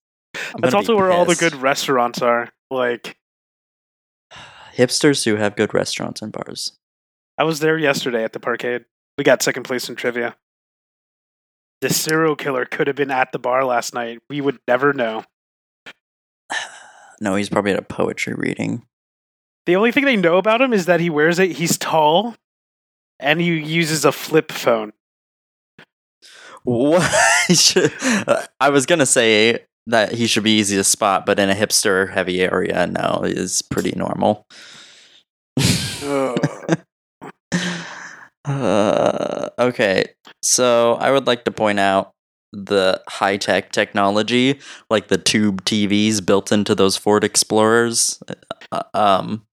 [0.55, 2.51] I'm That's also where all the good restaurants are.
[2.71, 3.17] Like,
[4.77, 6.73] hipsters who have good restaurants and bars.
[7.37, 8.85] I was there yesterday at the parkade.
[9.19, 10.37] We got second place in trivia.
[11.81, 14.21] The serial killer could have been at the bar last night.
[14.29, 15.25] We would never know.
[17.23, 18.87] No, he's probably at a poetry reading.
[19.67, 21.53] The only thing they know about him is that he wears it.
[21.53, 22.35] He's tall,
[23.19, 24.95] and he uses a flip phone.
[26.65, 27.03] What?
[28.59, 32.13] I was gonna say that he should be easy to spot, but in a hipster
[32.13, 34.47] heavy area, no, is pretty normal.
[38.47, 40.05] Uh, okay,
[40.43, 42.13] so I would like to point out
[42.53, 48.21] the high tech technology, like the tube TVs built into those Ford Explorers.
[48.73, 49.45] Uh, um,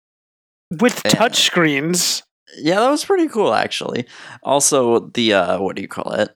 [0.80, 2.24] With touch screens.
[2.58, 4.08] yeah, that was pretty cool, actually.
[4.42, 6.34] Also, the uh, what do you call it?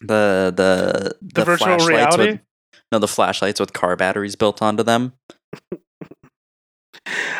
[0.00, 2.30] The the The virtual flashlights reality?
[2.32, 2.40] With,
[2.92, 5.12] no, the flashlights with car batteries built onto them.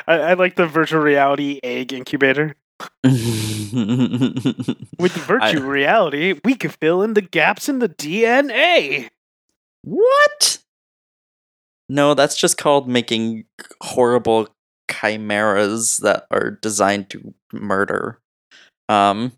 [0.07, 2.57] I, I like the virtual reality egg incubator.
[3.05, 3.13] With
[5.13, 9.09] virtual reality, we could fill in the gaps in the DNA.
[9.83, 10.59] What?
[11.89, 13.45] No, that's just called making
[13.83, 14.49] horrible
[14.91, 18.19] chimeras that are designed to murder.
[18.89, 19.33] Um,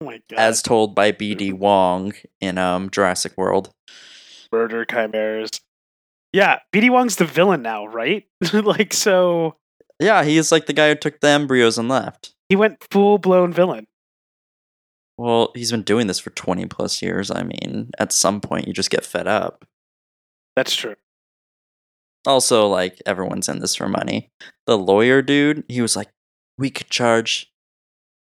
[0.00, 0.38] Oh my god.
[0.38, 1.52] as told by B.D.
[1.52, 3.70] Wong in um Jurassic World.
[4.54, 5.50] Murder chimeras.
[6.32, 8.24] Yeah, BD Wong's the villain now, right?
[8.52, 9.56] like, so
[10.00, 12.34] Yeah, he's like the guy who took the embryos and left.
[12.48, 13.86] he went full blown villain.
[15.16, 17.30] Well, he's been doing this for 20 plus years.
[17.30, 19.64] I mean, at some point you just get fed up.
[20.56, 20.96] That's true.
[22.26, 24.30] Also, like everyone's in this for money.
[24.66, 26.08] The lawyer dude, he was like,
[26.56, 27.52] "We could charge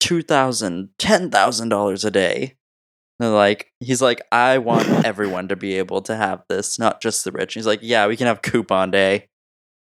[0.01, 2.57] two thousand, ten thousand dollars a day."
[3.19, 7.25] They're like, he's like, I want everyone to be able to have this, not just
[7.25, 7.55] the rich.
[7.55, 9.29] He's like, yeah, we can have coupon day.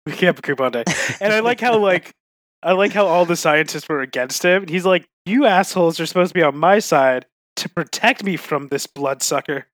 [0.06, 0.84] We can't have a coupon day.
[1.22, 2.14] And I like how like
[2.64, 4.68] I like how all the scientists were against him.
[4.68, 7.26] He's like, "You assholes are supposed to be on my side
[7.58, 9.68] to protect me from this bloodsucker."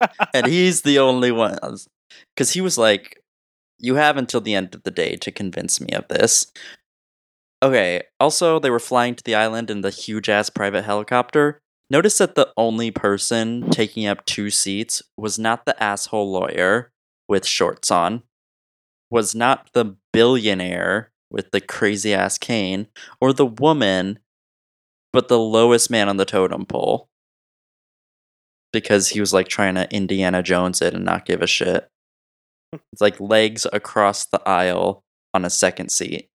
[0.34, 1.76] and he's the only one uh,
[2.34, 3.22] because he was like
[3.78, 6.52] you have until the end of the day to convince me of this
[7.62, 12.18] okay also they were flying to the island in the huge ass private helicopter notice
[12.18, 16.92] that the only person taking up two seats was not the asshole lawyer
[17.28, 18.22] with shorts on
[19.10, 22.86] was not the billionaire with the crazy ass cane
[23.20, 24.18] or the woman
[25.12, 27.08] but the lowest man on the totem pole
[28.72, 31.88] because he was like trying to Indiana Jones it and not give a shit.
[32.72, 36.28] It's like legs across the aisle on a second seat.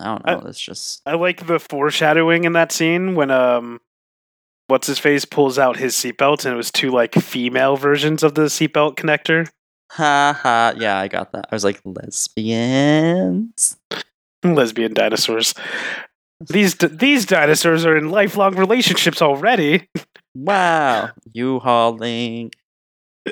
[0.00, 0.48] I don't know.
[0.48, 3.80] It's just I like the foreshadowing in that scene when um
[4.66, 8.34] what's his face pulls out his seatbelt and it was two like female versions of
[8.34, 9.48] the seatbelt connector.
[9.92, 10.74] ha ha.
[10.76, 11.46] Yeah, I got that.
[11.50, 13.76] I was like lesbians.
[14.42, 15.54] Lesbian dinosaurs.
[16.40, 19.88] These these dinosaurs are in lifelong relationships already.
[20.34, 22.50] Wow, you hauling.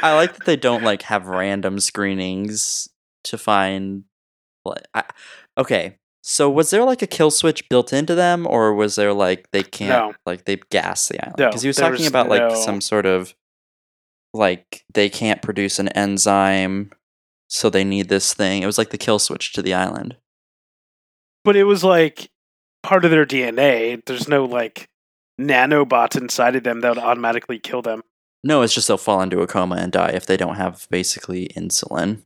[0.00, 2.88] I like that they don't like have random screenings
[3.24, 4.04] to find.
[4.68, 5.04] Like, I,
[5.56, 9.50] okay, so was there like a kill switch built into them, or was there like
[9.52, 10.14] they can't No.
[10.26, 11.36] like they gas the island?
[11.38, 13.34] No, Because he was talking was about like no- some sort of
[14.34, 16.90] like they can't produce an enzyme,
[17.48, 18.62] so they need this thing.
[18.62, 20.16] It was like the kill switch to the island.
[21.44, 22.30] But it was like
[22.82, 24.02] part of their DNA.
[24.04, 24.88] There's no like
[25.40, 28.02] nanobots inside of them that would automatically kill them.
[28.44, 31.48] No, it's just they'll fall into a coma and die if they don't have basically
[31.56, 32.22] insulin.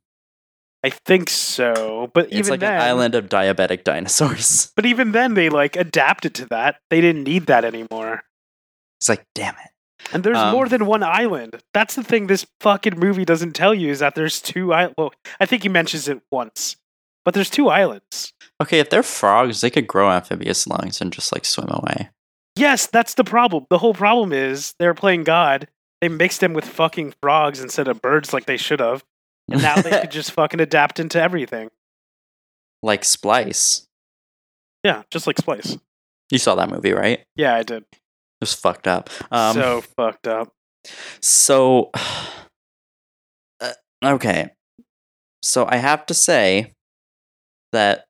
[0.84, 2.10] I think so.
[2.12, 4.72] But It's even like then, an island of diabetic dinosaurs.
[4.76, 6.76] But even then, they like adapted to that.
[6.90, 8.22] They didn't need that anymore.
[9.00, 9.70] It's like, damn it.
[10.12, 11.62] And there's Um, more than one island.
[11.72, 14.94] That's the thing this fucking movie doesn't tell you is that there's two islands.
[14.98, 16.76] Well, I think he mentions it once,
[17.24, 18.32] but there's two islands.
[18.60, 22.10] Okay, if they're frogs, they could grow amphibious lungs and just like swim away.
[22.56, 23.66] Yes, that's the problem.
[23.70, 25.68] The whole problem is they're playing God.
[26.00, 29.04] They mixed them with fucking frogs instead of birds like they should have.
[29.52, 31.70] And now they could just fucking adapt into everything.
[32.82, 33.86] like Splice.
[34.84, 35.78] Yeah, just like Splice.
[36.30, 37.20] You saw that movie, right?
[37.36, 37.84] Yeah, I did.
[37.92, 37.98] It
[38.40, 39.10] was fucked up.
[39.30, 40.52] Um, so fucked up.
[41.20, 41.90] So,
[43.60, 44.50] uh, okay.
[45.42, 46.72] So I have to say
[47.72, 48.06] that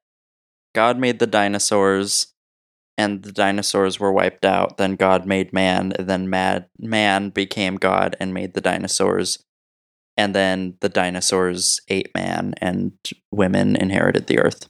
[0.75, 2.33] God made the dinosaurs
[2.99, 4.77] and the dinosaurs were wiped out.
[4.77, 9.43] Then God made man, and then mad, man became God and made the dinosaurs.
[10.23, 12.93] And then the dinosaurs ate man and
[13.33, 14.69] women inherited the earth.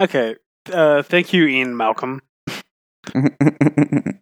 [0.00, 0.36] Okay.
[0.72, 2.22] Uh, thank you, Ian Malcolm.
[3.12, 4.18] that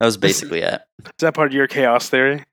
[0.00, 0.82] was basically it.
[1.04, 2.46] is that part of your chaos theory?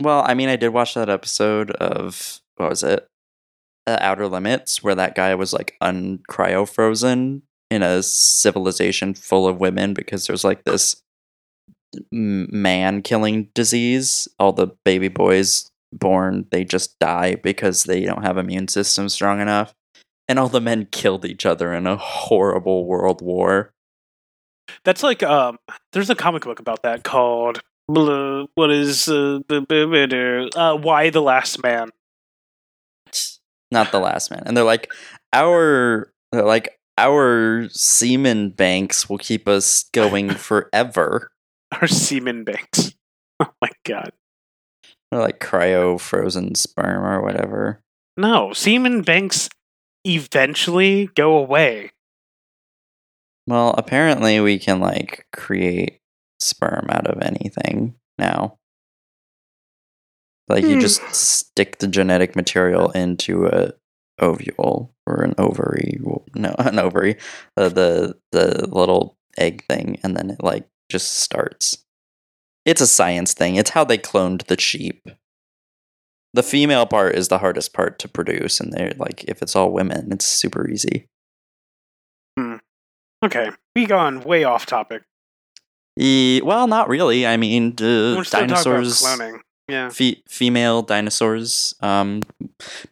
[0.00, 3.06] Well, I mean, I did watch that episode of what was it,
[3.86, 9.60] uh, Outer Limits, where that guy was like uncryo frozen in a civilization full of
[9.60, 11.02] women because there's like this
[12.12, 14.28] man killing disease.
[14.38, 19.40] All the baby boys born they just die because they don't have immune systems strong
[19.40, 19.74] enough,
[20.28, 23.72] and all the men killed each other in a horrible world war.
[24.84, 25.58] That's like um.
[25.92, 31.88] There's a comic book about that called what is uh, uh Y the Last Man.
[33.70, 34.42] not the last man.
[34.44, 34.92] And they're like,
[35.32, 41.30] our they're like our semen banks will keep us going forever.
[41.80, 42.94] Or semen Banks.
[43.40, 44.10] Oh my god.
[45.12, 47.80] They're like cryo frozen sperm or whatever.
[48.16, 49.48] No, semen banks
[50.04, 51.92] eventually go away.
[53.46, 56.00] Well, apparently we can like create
[56.40, 58.58] sperm out of anything now.
[60.48, 60.80] Like you Hmm.
[60.80, 63.72] just stick the genetic material into a
[64.18, 66.00] ovule or an ovary.
[66.34, 67.18] No, an ovary.
[67.56, 71.84] Uh, the the little egg thing, and then it like just starts.
[72.64, 73.56] It's a science thing.
[73.56, 75.08] It's how they cloned the sheep.
[76.34, 79.72] The female part is the hardest part to produce, and they're like, if it's all
[79.72, 81.06] women, it's super easy.
[82.38, 82.56] Hmm.
[83.24, 85.02] Okay, we gone way off topic.
[85.98, 87.26] E- well, not really.
[87.26, 89.40] I mean, uh, dinosaurs, cloning.
[89.66, 89.88] Yeah.
[89.88, 91.74] fe- female dinosaurs.
[91.80, 92.22] Um,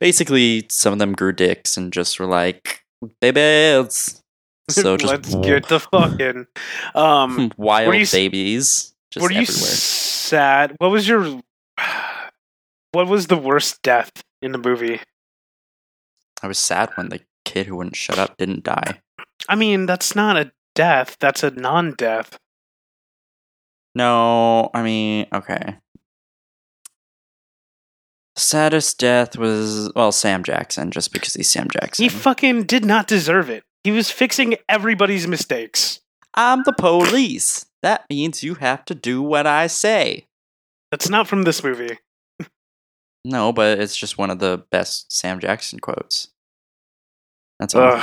[0.00, 2.82] basically, some of them grew dicks and just were like
[3.20, 4.22] babies.
[4.70, 6.46] So just let's get the fucking.
[6.94, 9.70] Um, wild you babies just were you everywhere.
[9.70, 10.74] sad?
[10.78, 11.40] What was your?
[12.92, 14.10] What was the worst death
[14.42, 15.00] in the movie?
[16.42, 19.00] I was sad when the kid who wouldn't shut up didn't die.
[19.48, 21.16] I mean, that's not a death.
[21.20, 22.38] That's a non-death.
[23.94, 25.76] No, I mean, okay.
[28.36, 32.02] Saddest death was well Sam Jackson, just because he's Sam Jackson.
[32.02, 33.64] He fucking did not deserve it.
[33.86, 36.00] He was fixing everybody's mistakes.
[36.34, 37.66] I'm the police.
[37.82, 40.26] That means you have to do what I say.
[40.90, 41.96] That's not from this movie.
[43.24, 46.30] No, but it's just one of the best Sam Jackson quotes.
[47.60, 48.02] That's all.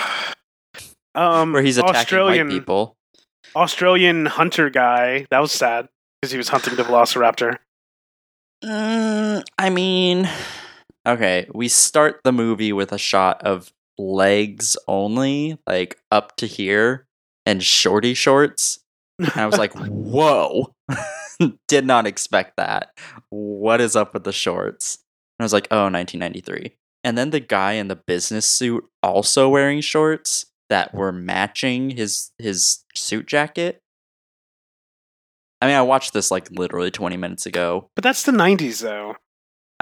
[1.15, 2.95] Um, Where he's attacking Australian white people.
[3.53, 5.27] Australian hunter guy.
[5.31, 5.89] That was sad
[6.21, 7.57] because he was hunting the Velociraptor.
[8.63, 10.29] Mm, I mean,
[11.05, 17.07] okay, we start the movie with a shot of legs only, like up to here,
[17.45, 18.79] and shorty shorts.
[19.19, 20.73] And I was like, whoa.
[21.67, 22.97] Did not expect that.
[23.29, 24.99] What is up with the shorts?
[25.37, 26.75] And I was like, oh, 1993.
[27.03, 32.31] And then the guy in the business suit also wearing shorts that were matching his
[32.37, 33.81] his suit jacket.
[35.61, 37.89] I mean, I watched this like literally 20 minutes ago.
[37.95, 39.15] But that's the '90s, though.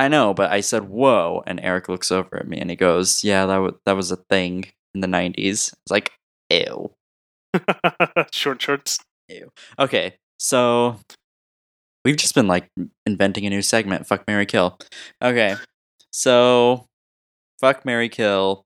[0.02, 3.24] I know, but I said, "Whoa!" And Eric looks over at me and he goes,
[3.24, 6.12] "Yeah, that was that was a thing in the '90s." It's like,
[6.50, 6.92] ew.
[8.32, 8.98] Short shorts.
[9.30, 9.52] Ew.
[9.78, 10.98] Okay, so
[12.04, 12.70] we've just been like
[13.06, 14.08] inventing a new segment.
[14.08, 14.78] Fuck Mary Kill.
[15.22, 15.56] Okay,
[16.12, 16.88] so
[17.60, 18.66] fuck Mary Kill.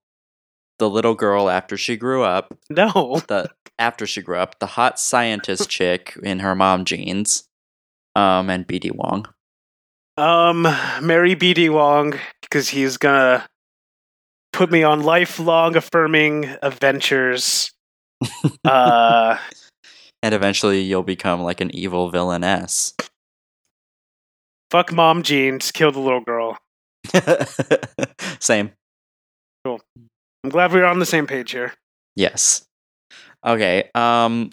[0.79, 3.21] The little girl after she grew up, No.
[3.27, 7.43] the after she grew up, the hot scientist chick in her mom jeans,
[8.15, 9.25] um, and BD Wong.
[10.17, 10.61] Um,
[11.01, 11.69] Mary B.D.
[11.69, 13.47] Wong, because he's gonna
[14.53, 17.71] put me on lifelong affirming adventures.
[18.65, 19.37] uh,
[20.23, 22.93] And eventually, you'll become like an evil villainess.
[24.71, 26.57] fuck mom jeans, kill the little girl.
[28.39, 28.71] Same.
[29.65, 29.81] Cool.
[30.43, 31.73] I'm glad we're on the same page here.
[32.15, 32.63] Yes.
[33.45, 33.89] Okay.
[33.95, 34.49] Um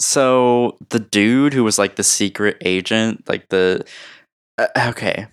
[0.00, 3.84] so the dude who was like the secret agent, like the
[4.58, 5.28] uh, okay.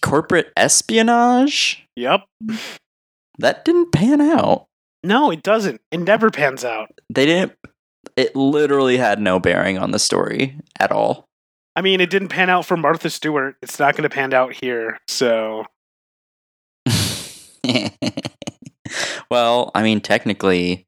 [0.00, 1.86] Corporate espionage?
[1.96, 2.22] Yep.
[3.38, 4.66] That didn't pan out.
[5.04, 5.80] No, it doesn't.
[5.90, 6.90] It never pans out.
[7.10, 7.52] They didn't
[8.16, 11.28] it literally had no bearing on the story at all.
[11.74, 13.56] I mean, it didn't pan out for Martha Stewart.
[13.62, 14.98] It's not going to pan out here.
[15.08, 15.64] So,
[19.30, 20.86] well, I mean technically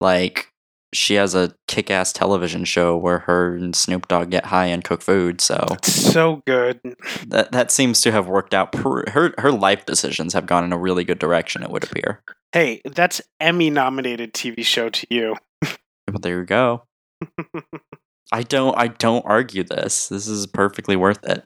[0.00, 0.51] like
[0.94, 5.02] she has a kick-ass television show where her and Snoop Dogg get high and cook
[5.02, 6.80] food, so it's so good.
[7.28, 8.74] that that seems to have worked out.
[8.74, 11.62] Her her life decisions have gone in a really good direction.
[11.62, 12.22] It would appear.
[12.52, 15.36] Hey, that's Emmy nominated TV show to you.
[15.62, 16.84] Well, there you go.
[18.32, 20.08] I don't I don't argue this.
[20.08, 21.44] This is perfectly worth it.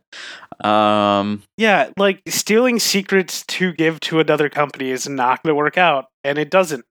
[0.65, 5.77] Um, Yeah, like stealing secrets to give to another company is not going to work
[5.77, 6.85] out, and it doesn't.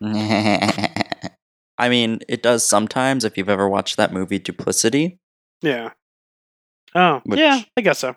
[1.78, 3.24] I mean, it does sometimes.
[3.24, 5.18] If you've ever watched that movie Duplicity,
[5.62, 5.90] Yeah.
[6.94, 8.16] Oh, Which- yeah, I guess so.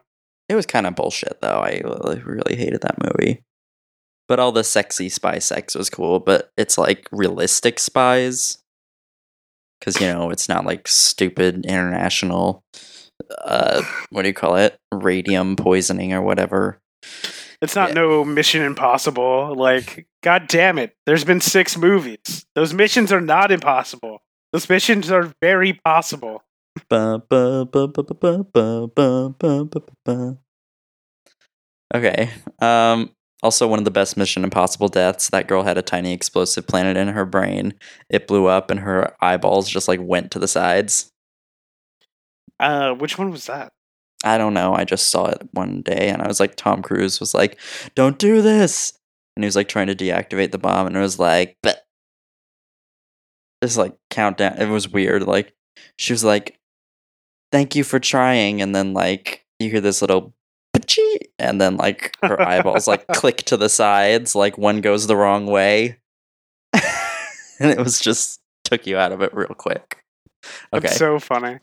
[0.49, 1.59] it was kind of bullshit though.
[1.59, 3.43] I really, really hated that movie.
[4.28, 6.20] But all the sexy spy sex was cool.
[6.20, 8.57] But it's like realistic spies,
[9.80, 12.64] because you know it's not like stupid international.
[13.43, 14.78] Uh, what do you call it?
[14.91, 16.80] Radium poisoning or whatever.
[17.62, 17.95] It's not yeah.
[17.95, 19.55] no Mission Impossible.
[19.55, 20.95] Like, god damn it.
[21.05, 22.45] There's been six movies.
[22.55, 24.22] Those missions are not impossible.
[24.51, 26.43] Those missions are very possible.
[31.93, 32.30] okay.
[32.59, 33.12] Um
[33.43, 35.30] also one of the best Mission Impossible deaths.
[35.30, 37.74] That girl had a tiny explosive planet in her brain.
[38.09, 41.12] It blew up and her eyeballs just like went to the sides.
[42.59, 43.74] Uh which one was that?
[44.24, 44.74] I don't know.
[44.74, 47.59] I just saw it one day, and I was like, Tom Cruise was like,
[47.95, 48.93] "Don't do this,"
[49.36, 51.86] and he was like trying to deactivate the bomb, and it was like, but
[53.61, 54.57] it's like countdown.
[54.57, 55.24] It was weird.
[55.24, 55.53] Like
[55.97, 56.59] she was like,
[57.51, 60.34] "Thank you for trying," and then like you hear this little
[61.39, 65.45] and then like her eyeballs like click to the sides, like one goes the wrong
[65.45, 65.99] way,
[66.74, 70.03] and it was just took you out of it real quick.
[70.74, 71.59] Okay, That's so funny.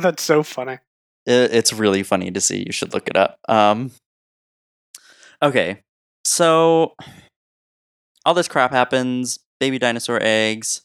[0.00, 0.78] That's so funny.
[1.28, 2.64] It, it's really funny to see.
[2.66, 3.38] You should look it up.
[3.48, 3.92] Um,
[5.42, 5.82] okay,
[6.24, 6.94] so
[8.24, 9.38] all this crap happens.
[9.60, 10.82] Baby dinosaur eggs.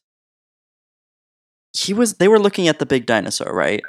[1.78, 2.16] He was.
[2.16, 3.82] They were looking at the big dinosaur, right?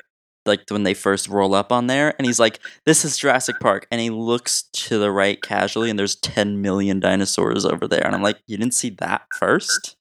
[0.47, 3.87] Like when they first roll up on there, and he's like, "This is Jurassic Park,"
[3.91, 8.15] and he looks to the right casually, and there's ten million dinosaurs over there, and
[8.15, 9.97] I'm like, "You didn't see that first?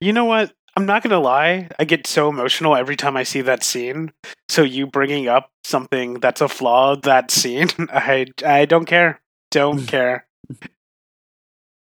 [0.00, 0.52] You know what?
[0.78, 1.68] I'm not gonna lie.
[1.80, 4.12] I get so emotional every time I see that scene.
[4.48, 9.20] So you bringing up something that's a flaw of that scene, I I don't care.
[9.50, 10.28] Don't care.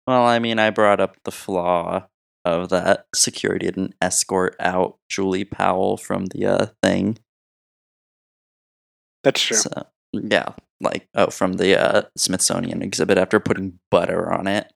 [0.07, 2.07] Well, I mean, I brought up the flaw
[2.45, 7.17] of that security didn't escort out Julie Powell from the uh, thing.
[9.25, 9.57] That's true.
[9.57, 14.71] So, yeah, like oh, from the uh, Smithsonian exhibit after putting butter on it.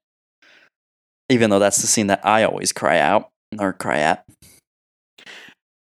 [1.30, 4.26] Even though that's the scene that I always cry out or cry at.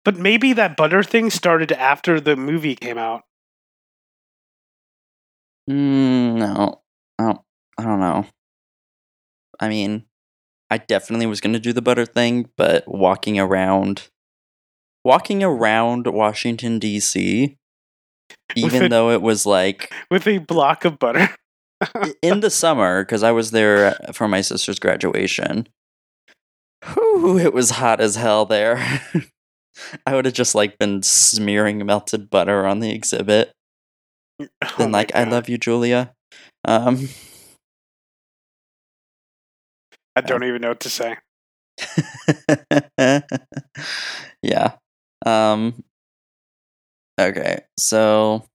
[0.03, 3.21] But maybe that butter thing started after the movie came out.
[5.69, 6.81] Mm, no,
[7.19, 7.39] I don't,
[7.77, 8.25] I don't know.
[9.59, 10.05] I mean,
[10.69, 14.09] I definitely was going to do the butter thing, but walking around,
[15.03, 17.57] walking around Washington D.C.,
[18.55, 21.29] even it- though it was like With a block of butter.
[22.23, 25.67] in the summer, because I was there for my sister's graduation.
[26.85, 29.01] Whew, it was hot as hell there.
[30.05, 33.51] I would have just like been smearing melted butter on the exhibit.
[34.79, 36.13] Oh like, I love you, Julia.
[36.65, 37.09] Um,
[40.15, 41.17] I don't even know what to say.
[44.41, 44.73] yeah.
[45.25, 45.83] Um
[47.19, 47.59] Okay.
[47.77, 48.45] So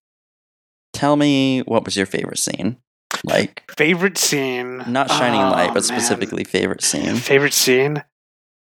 [0.93, 2.79] tell me what was your favorite scene?
[3.25, 4.79] Like Favorite scene.
[4.89, 6.01] not shining Oh, light, but man.
[6.01, 7.17] specifically favorite scene.
[7.17, 8.03] Favorite scene?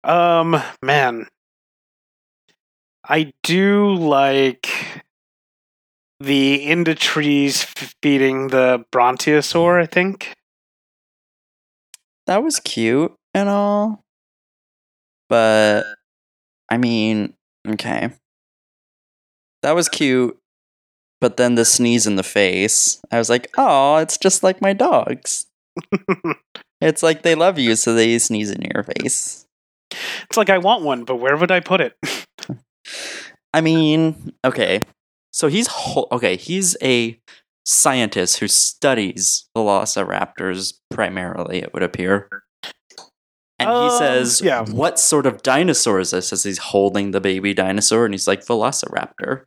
[0.05, 1.27] Um, man.
[3.09, 4.69] I do like
[6.21, 7.65] the in the trees
[8.03, 10.35] feeding the brontosaur, I think.
[12.27, 14.05] That was cute and all.
[15.29, 15.85] But
[16.69, 17.35] I mean,
[17.67, 18.11] okay.
[19.63, 20.37] That was cute.
[21.21, 24.73] But then the sneeze in the face, I was like, oh, it's just like my
[24.73, 25.47] dogs.
[26.81, 29.47] It's like they love you, so they sneeze in your face.
[29.91, 31.97] It's like I want one, but where would I put it?
[33.55, 34.83] I mean, okay.
[35.33, 36.37] So he's ho- okay.
[36.37, 37.19] He's a
[37.65, 41.59] scientist who studies velociraptors primarily.
[41.59, 42.29] It would appear,
[43.59, 44.65] and he Um, says, yeah.
[44.65, 48.45] "What sort of dinosaur is this?" As he's holding the baby dinosaur, and he's like,
[48.47, 49.45] "Velociraptor."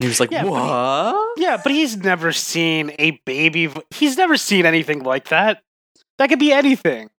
[0.00, 3.70] And he was like, Yeah, but he- "What?" yeah, but he's never seen a baby.
[3.90, 5.62] He's never seen anything like that.
[6.18, 7.10] That could be anything.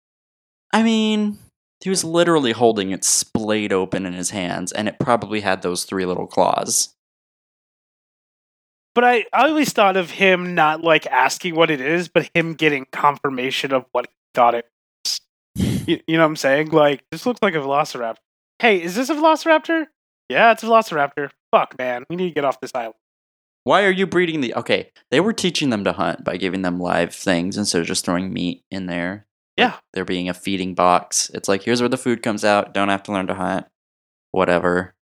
[0.73, 1.37] I mean,
[1.83, 5.83] he was literally holding it splayed open in his hands, and it probably had those
[5.83, 6.95] three little claws.
[8.93, 12.53] But I, I always thought of him not like asking what it is, but him
[12.53, 14.65] getting confirmation of what he thought it
[15.05, 15.21] was.
[15.87, 16.69] You, you know what I'm saying?
[16.69, 18.17] Like, this looks like a velociraptor.
[18.59, 19.87] Hey, is this a velociraptor?
[20.29, 21.29] Yeah, it's a velociraptor.
[21.51, 22.03] Fuck, man.
[22.09, 22.95] We need to get off this island.
[23.63, 24.55] Why are you breeding the?
[24.55, 28.05] Okay, they were teaching them to hunt by giving them live things instead of just
[28.05, 29.27] throwing meat in there.
[29.57, 29.77] Yeah.
[29.93, 31.29] They're being a feeding box.
[31.33, 32.73] It's like here's where the food comes out.
[32.73, 33.67] Don't have to learn to hunt.
[34.31, 34.93] Whatever.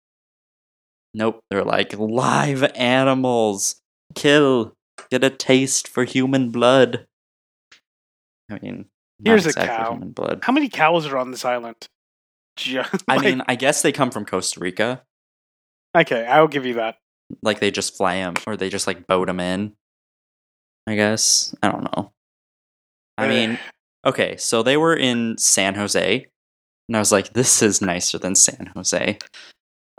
[1.15, 1.41] Nope.
[1.51, 3.77] They're like live animals.
[4.15, 4.75] Kill.
[5.11, 7.07] Get a taste for human blood.
[8.51, 8.87] I mean,
[9.25, 9.93] Here's a exactly cow.
[9.93, 10.41] Human blood.
[10.43, 11.77] How many cows are on this island?
[12.57, 15.03] Just, I mean, I guess they come from Costa Rica.
[15.97, 16.97] okay, I'll give you that.
[17.41, 19.75] Like they just fly them, or they just like boat them in.
[20.89, 22.11] I guess I don't know.
[23.17, 23.59] I uh, mean,
[24.05, 26.27] okay, so they were in San Jose,
[26.89, 29.19] and I was like, "This is nicer than San Jose."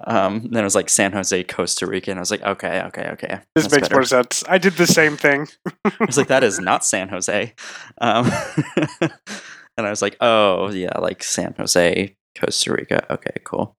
[0.06, 3.10] Um, then it was like San Jose, Costa Rica, and I was like, "Okay, okay,
[3.14, 3.96] okay." this makes better.
[3.96, 4.44] more sense.
[4.48, 5.48] I did the same thing.
[5.86, 7.54] I was like, "That is not San Jose,"
[8.00, 8.32] um,
[9.02, 13.76] and I was like, "Oh yeah, like San Jose, Costa Rica." Okay, cool.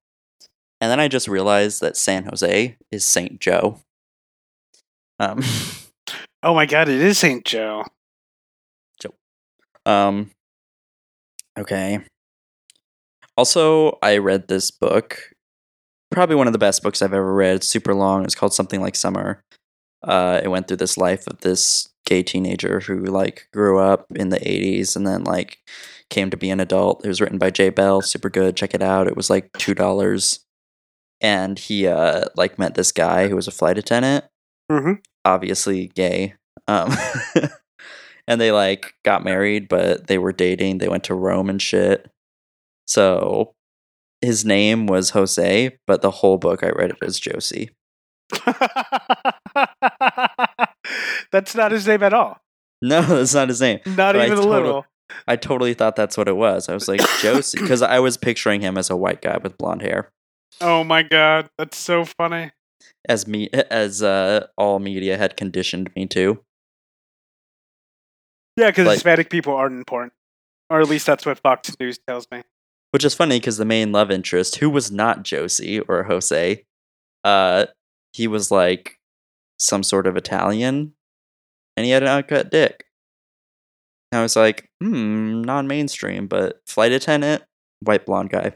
[0.82, 3.80] And then I just realized that San Jose is Saint Joe.
[5.18, 5.42] Um,
[6.42, 7.44] Oh my god, it is St.
[7.44, 7.84] Joe.
[9.86, 10.30] Um
[11.58, 12.00] okay.
[13.36, 15.18] Also, I read this book.
[16.10, 17.56] Probably one of the best books I've ever read.
[17.56, 18.24] It's super long.
[18.24, 19.42] It's called something like Summer.
[20.06, 24.30] Uh it went through this life of this gay teenager who like grew up in
[24.30, 25.58] the 80s and then like
[26.10, 27.04] came to be an adult.
[27.04, 28.56] It was written by Jay Bell, super good.
[28.56, 29.06] Check it out.
[29.08, 30.40] It was like $2
[31.20, 34.24] and he uh like met this guy who was a flight attendant
[34.70, 35.00] Mhm.
[35.24, 36.34] obviously gay.
[36.68, 36.92] Um,
[38.30, 40.78] and they like got married, but they were dating.
[40.78, 42.08] They went to Rome and shit.
[42.86, 43.54] So
[44.20, 47.70] his name was Jose, but the whole book I read it as Josie.
[51.32, 52.40] That's not his name at all.
[52.82, 53.80] No, that's not his name.
[53.86, 54.86] Not But I even a total- little.
[55.26, 56.68] I totally thought that's what it was.
[56.68, 59.82] I was like Josie because I was picturing him as a white guy with blonde
[59.82, 60.12] hair,
[60.60, 62.52] Oh my god, that's so funny.
[63.08, 66.40] as me as uh, all media had conditioned me to.
[68.61, 70.12] Yeah, because Like- Hispanic people aren't important.
[70.68, 72.42] Or at least that's what Fox News tells me.
[72.92, 76.64] Which is funny because the main love interest, who was not Josie or Jose,
[77.24, 77.66] uh,
[78.12, 78.98] he was like
[79.58, 80.94] some sort of Italian,
[81.76, 82.86] and he had an uncut dick.
[84.12, 87.42] And I was like, hmm, non-mainstream, but flight attendant,
[87.80, 88.52] white blonde guy.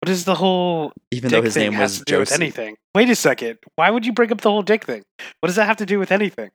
[0.00, 2.42] What is the whole Even though his thing name was to do with Josie.
[2.42, 2.76] anything?
[2.94, 3.58] Wait a second.
[3.76, 5.02] Why would you bring up the whole dick thing?
[5.40, 6.50] What does that have to do with anything?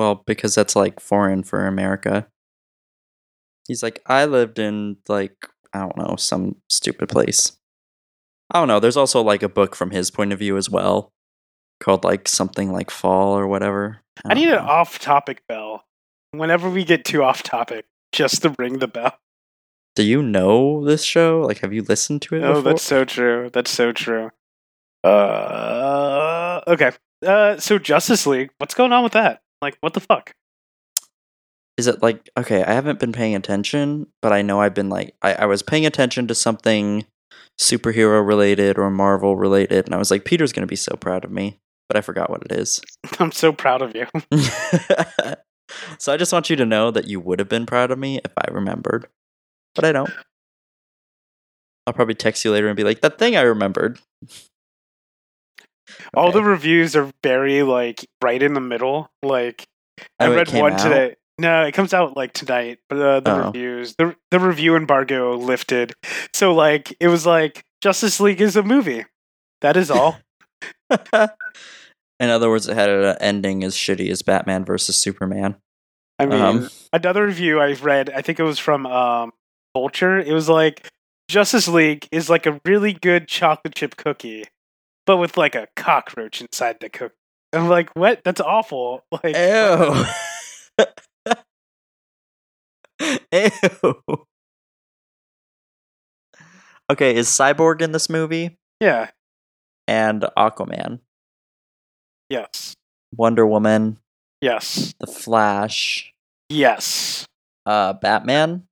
[0.00, 2.26] Well, because that's like foreign for America.
[3.68, 5.36] He's like, I lived in like
[5.74, 7.58] I don't know some stupid place.
[8.50, 8.80] I don't know.
[8.80, 11.12] There's also like a book from his point of view as well,
[11.80, 14.00] called like something like Fall or whatever.
[14.24, 15.84] I need don't an off-topic bell.
[16.30, 19.18] Whenever we get too off-topic, just to ring the bell.
[19.96, 21.42] Do you know this show?
[21.42, 22.42] Like, have you listened to it?
[22.42, 23.50] Oh, that's so true.
[23.52, 24.30] That's so true.
[25.04, 26.92] Uh, okay.
[27.22, 29.42] Uh, so Justice League, what's going on with that?
[29.62, 30.34] Like, what the fuck?
[31.76, 32.62] Is it like okay?
[32.62, 35.86] I haven't been paying attention, but I know I've been like I, I was paying
[35.86, 37.06] attention to something
[37.58, 41.30] superhero related or Marvel related, and I was like, Peter's gonna be so proud of
[41.30, 41.58] me,
[41.88, 42.82] but I forgot what it is.
[43.18, 44.06] I'm so proud of you.
[45.98, 48.20] so I just want you to know that you would have been proud of me
[48.24, 49.06] if I remembered,
[49.74, 50.10] but I don't.
[51.86, 53.98] I'll probably text you later and be like, "That thing I remembered."
[56.14, 59.10] All the reviews are very like right in the middle.
[59.22, 59.64] Like,
[60.18, 60.78] I Oh, read one out?
[60.80, 61.16] today.
[61.38, 62.78] No, it comes out like tonight.
[62.88, 63.46] But uh, the Oh.
[63.46, 65.94] reviews, the the review embargo lifted.
[66.34, 69.04] So like, it was like Justice League is a movie.
[69.62, 70.18] That is all.
[72.20, 75.56] In other words, it had an ending as shitty as Batman versus Superman.
[76.18, 76.68] I mean, Um.
[76.92, 79.32] another review I read, I think it was from um,
[79.74, 80.18] Vulture.
[80.18, 80.86] It was like
[81.30, 84.44] Justice League is like a really good chocolate chip cookie,
[85.06, 87.14] but with like a cockroach inside the cookie.
[87.52, 88.22] I'm like, what?
[88.24, 89.04] That's awful.
[89.12, 90.04] Like, Ew.
[93.32, 93.94] Ew.
[96.90, 98.56] Okay, is Cyborg in this movie?
[98.80, 99.10] yeah,
[99.86, 101.00] And Aquaman,
[102.28, 102.74] yes,
[103.16, 103.98] Wonder Woman,
[104.40, 106.12] yes, The Flash,
[106.48, 107.26] yes,
[107.66, 108.64] uh, Batman,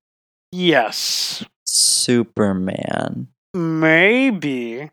[0.50, 1.44] yes.
[1.66, 3.28] Superman.
[3.54, 4.90] Maybe.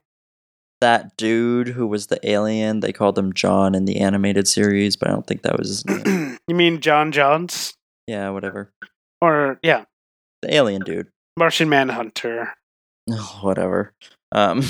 [0.86, 5.08] That dude who was the alien, they called him John in the animated series, but
[5.10, 6.38] I don't think that was his name.
[6.48, 7.74] you mean John Johns?
[8.06, 8.70] yeah, whatever.
[9.20, 9.86] Or, yeah,
[10.44, 11.08] The alien dude.
[11.40, 12.54] Martian Manhunter.
[13.42, 13.94] whatever.
[14.32, 14.62] Um,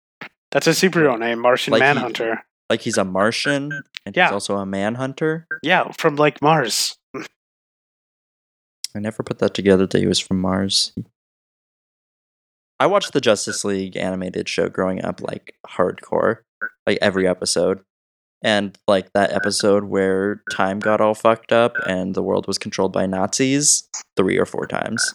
[0.52, 2.42] That's a superhero name, Martian Like he- Manhunter.
[2.70, 4.28] like he's a Martian and Yeah.
[4.28, 5.46] he's also a manhunter.
[5.62, 6.96] Yeah, from like Mars.
[7.14, 10.94] I never put that together that he was from Mars.
[12.80, 16.38] I watched the Justice League animated show growing up like hardcore,
[16.86, 17.80] like every episode.
[18.40, 22.92] And like that episode where time got all fucked up and the world was controlled
[22.92, 25.14] by Nazis three or four times.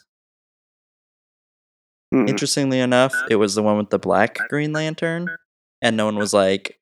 [2.14, 2.28] Hmm.
[2.28, 5.30] Interestingly enough, it was the one with the black Green Lantern,
[5.82, 6.80] and no one was like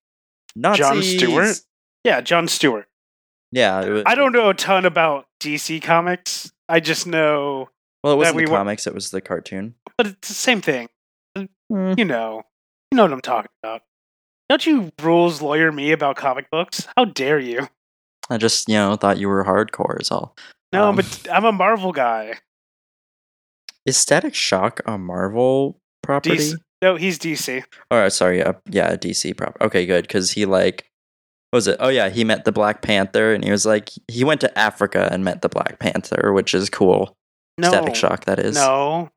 [0.57, 0.85] Nazis.
[0.85, 1.61] John Stewart?
[2.03, 2.87] Yeah, John Stewart.
[3.53, 6.51] Yeah, was, I don't know a ton about DC comics.
[6.67, 7.69] I just know,
[8.03, 9.75] Well, it wasn't we the wa- comics; it was the cartoon.
[9.97, 10.89] but it's the same thing.
[11.37, 11.93] Hmm.
[11.97, 12.43] You know,
[12.91, 13.81] you know what I'm talking about.
[14.49, 16.87] Don't you rules lawyer me about comic books?
[16.97, 17.67] How dare you?
[18.29, 20.01] I just, you know, thought you were hardcore.
[20.01, 20.35] Is all.
[20.73, 22.35] No, Um, but I'm a Marvel guy.
[23.85, 26.37] Is Static Shock a Marvel property?
[26.37, 26.55] DC.
[26.81, 27.63] No, he's DC.
[27.91, 29.57] Or sorry, uh, yeah, DC prop.
[29.61, 30.85] Okay, good because he like,
[31.51, 31.77] what was it?
[31.79, 35.07] Oh yeah, he met the Black Panther, and he was like, he went to Africa
[35.11, 37.15] and met the Black Panther, which is cool.
[37.61, 38.55] No, Static Shock, that is.
[38.55, 39.09] No,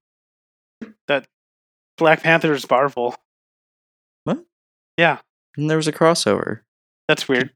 [1.08, 1.26] that
[1.98, 3.14] Black Panther is Marvel.
[4.24, 4.44] What?
[4.96, 5.18] Yeah,
[5.56, 6.60] And there was a crossover.
[7.08, 7.50] that's weird.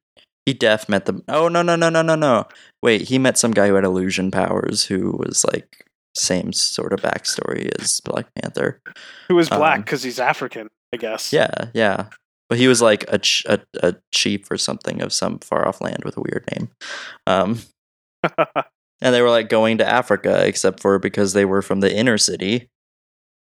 [0.46, 1.22] He def met the.
[1.28, 2.46] Oh no no no no no no!
[2.82, 5.84] Wait, he met some guy who had illusion powers, who was like
[6.16, 8.80] same sort of backstory as Black Panther.
[9.28, 10.68] Who was black Um, because he's African?
[10.94, 11.34] I guess.
[11.34, 12.06] Yeah, yeah.
[12.48, 15.82] But he was like a, ch- a a chief or something of some far off
[15.82, 16.70] land with a weird name.
[17.26, 17.58] Um,
[19.00, 22.18] and they were like going to Africa, except for because they were from the inner
[22.18, 22.68] city.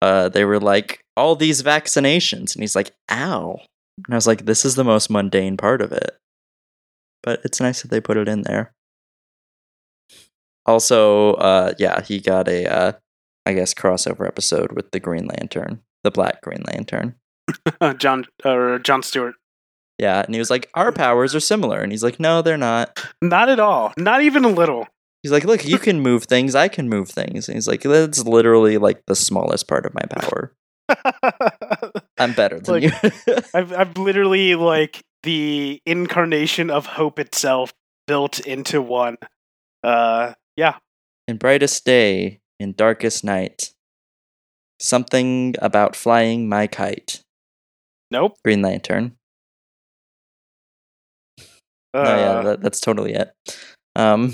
[0.01, 3.59] Uh, they were like all these vaccinations, and he's like, "Ow!"
[4.05, 6.17] And I was like, "This is the most mundane part of it."
[7.23, 8.73] But it's nice that they put it in there.
[10.65, 12.91] Also, uh, yeah, he got a, uh,
[13.45, 17.15] I guess, crossover episode with the Green Lantern, the Black Green Lantern.
[17.97, 19.35] John or John Stewart.
[19.97, 22.99] Yeah, and he was like, "Our powers are similar," and he's like, "No, they're not."
[23.21, 23.93] Not at all.
[23.97, 24.87] Not even a little.
[25.25, 26.53] He's like, "Look, you can move things.
[26.53, 30.03] I can move things." And he's like, "That's literally like the smallest part of my
[30.07, 30.53] power.
[32.19, 37.73] I'm better than Like- you." I've I'm literally like the incarnation of hope itself
[38.05, 39.17] built into one.
[39.83, 40.75] Uh, yeah.
[41.27, 43.71] in brightest day, in darkest night,
[44.79, 47.21] something about flying my kite.
[48.11, 48.37] Nope.
[48.45, 49.15] Green Lantern.
[51.39, 51.43] Uh,
[51.95, 53.31] oh yeah, that, that's totally it.
[53.95, 54.33] Um,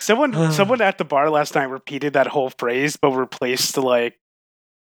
[0.00, 4.18] Someone someone at the bar last night repeated that whole phrase, but replaced like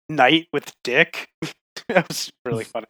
[0.10, 1.30] night with dick.
[1.90, 2.88] that was really funny.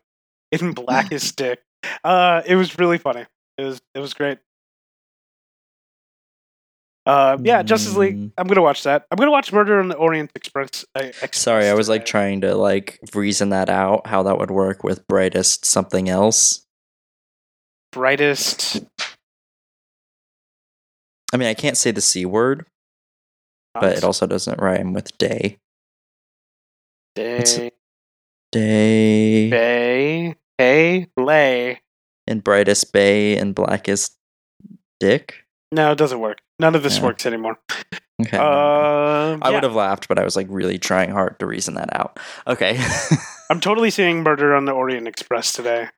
[0.52, 1.60] In blackest dick.
[2.04, 3.26] Uh, it was really funny.
[3.58, 4.40] It was it was great.
[7.06, 8.18] Uh, yeah, Justice League.
[8.18, 8.32] Mm.
[8.38, 9.06] I'm gonna watch that.
[9.10, 10.84] I'm gonna watch Murder on the Orient Express.
[10.94, 14.52] Uh, Express Sorry, I was like trying to like reason that out, how that would
[14.52, 16.66] work with brightest something else.
[17.94, 18.82] brightest.
[21.34, 22.66] I mean, I can't say the c word,
[23.74, 25.58] but it also doesn't rhyme with day.
[27.16, 27.72] day,
[28.52, 31.82] Day bay, hey, lay.
[32.28, 34.16] and brightest bay and blackest
[35.00, 35.44] dick.
[35.72, 36.38] No, it doesn't work.
[36.60, 37.04] None of this Yeah.
[37.04, 37.60] works anymore.
[38.20, 38.38] Okay.
[38.38, 39.50] Um, I yeah.
[39.52, 42.20] would have laughed, but I was like really trying hard to reason that out.
[42.48, 42.80] Okay.
[43.52, 45.90] I'm totally seeing Murder on the Orient Express today.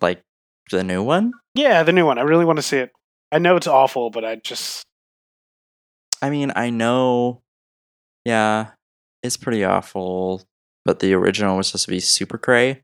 [0.00, 0.22] like
[0.70, 1.32] the new one?
[1.54, 2.18] Yeah, the new one.
[2.18, 2.92] I really want to see it.
[3.32, 4.84] I know it's awful, but I just
[6.20, 7.42] I mean, I know.
[8.24, 8.68] Yeah,
[9.24, 10.42] it's pretty awful,
[10.84, 12.82] but the original was supposed to be super cray.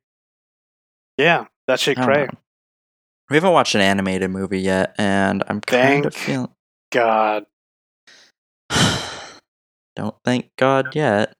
[1.16, 2.24] yeah, that shit cray.
[2.24, 2.38] know.
[3.30, 6.48] We haven't watched an animated movie yet, and I'm kind of feeling.
[6.90, 7.44] God,
[9.96, 11.34] Don't thank God yet.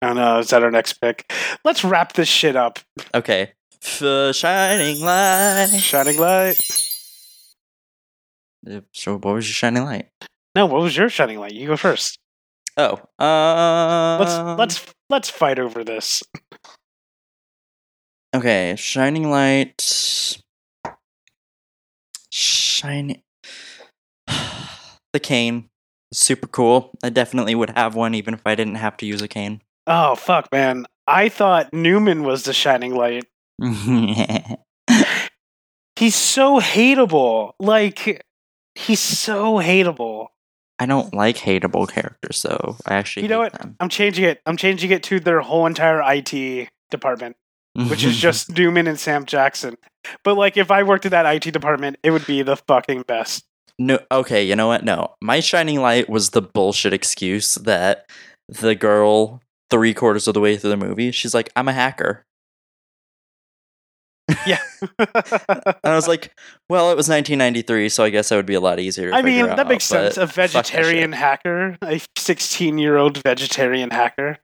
[0.00, 0.38] I don't know.
[0.38, 1.30] Is that our next pick?
[1.64, 2.78] Let's wrap this shit up.
[3.14, 3.52] Okay.
[3.82, 5.68] F- shining light.
[5.78, 6.58] Shining light.
[8.68, 10.08] Uh, So, what was your shining light?
[10.54, 11.52] No, what was your shining light?
[11.52, 12.18] You go first.
[12.76, 16.22] Oh, uh, Let's let's let's fight over this.
[18.34, 19.80] Okay, shining light.
[22.30, 23.22] Shining.
[24.26, 25.68] the cane.
[26.12, 26.90] Super cool.
[27.02, 29.62] I definitely would have one even if I didn't have to use a cane.
[29.86, 30.86] Oh fuck, man!
[31.06, 33.24] I thought Newman was the shining light.
[35.96, 37.52] He's so hateable.
[37.58, 38.22] Like
[38.76, 40.28] he's so hateable.
[40.78, 42.76] I don't like hateable characters, though.
[42.86, 43.52] I actually You know what?
[43.54, 43.76] them.
[43.80, 44.42] I'm changing it.
[44.44, 47.36] I'm changing it to their whole entire IT department,
[47.88, 49.76] which is just Newman and Sam Jackson.
[50.22, 53.44] But like, if I worked in that IT department, it would be the fucking best.
[53.78, 54.84] No, okay, you know what?
[54.84, 55.14] No.
[55.22, 58.06] My shining light was the bullshit excuse that
[58.48, 62.24] the girl, three quarters of the way through the movie, she's like, I'm a hacker.
[64.46, 64.60] Yeah.
[64.98, 66.32] And I was like,
[66.68, 69.10] well, it was 1993, so I guess that would be a lot easier.
[69.10, 70.16] To I mean, that out, makes sense.
[70.16, 74.38] A vegetarian hacker, a 16 year old vegetarian hacker.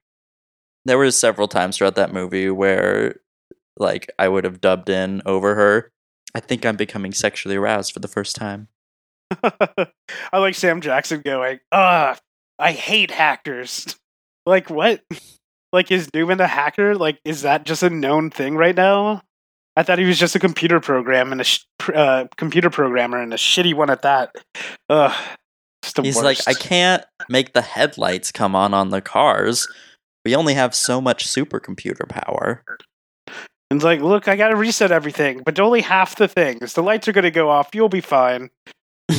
[0.84, 3.20] There were several times throughout that movie where,
[3.78, 5.90] like, I would have dubbed in over her.
[6.34, 8.68] I think I'm becoming sexually aroused for the first time.
[9.42, 12.18] I like Sam Jackson going, ah,
[12.58, 13.96] I hate hackers.
[14.44, 15.02] Like, what?
[15.72, 16.94] Like, is Newman a hacker?
[16.96, 19.22] Like, is that just a known thing right now?
[19.76, 21.64] I thought he was just a computer program and a sh-
[21.94, 24.34] uh, computer programmer and a shitty one at that.
[24.90, 25.12] Ugh,
[26.02, 26.24] He's worst.
[26.24, 29.66] like, I can't make the headlights come on on the cars.
[30.24, 32.62] We only have so much supercomputer power.
[33.26, 36.74] And it's like, look, I got to reset everything, but only half the things.
[36.74, 37.70] The lights are going to go off.
[37.74, 38.50] You'll be fine.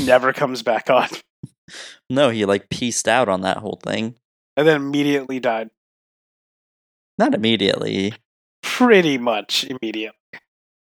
[0.05, 1.09] Never comes back on,
[2.09, 4.15] No, he like pieced out on that whole thing.
[4.55, 5.69] and then immediately died.
[7.17, 8.13] Not immediately.
[8.61, 10.17] Pretty much immediately.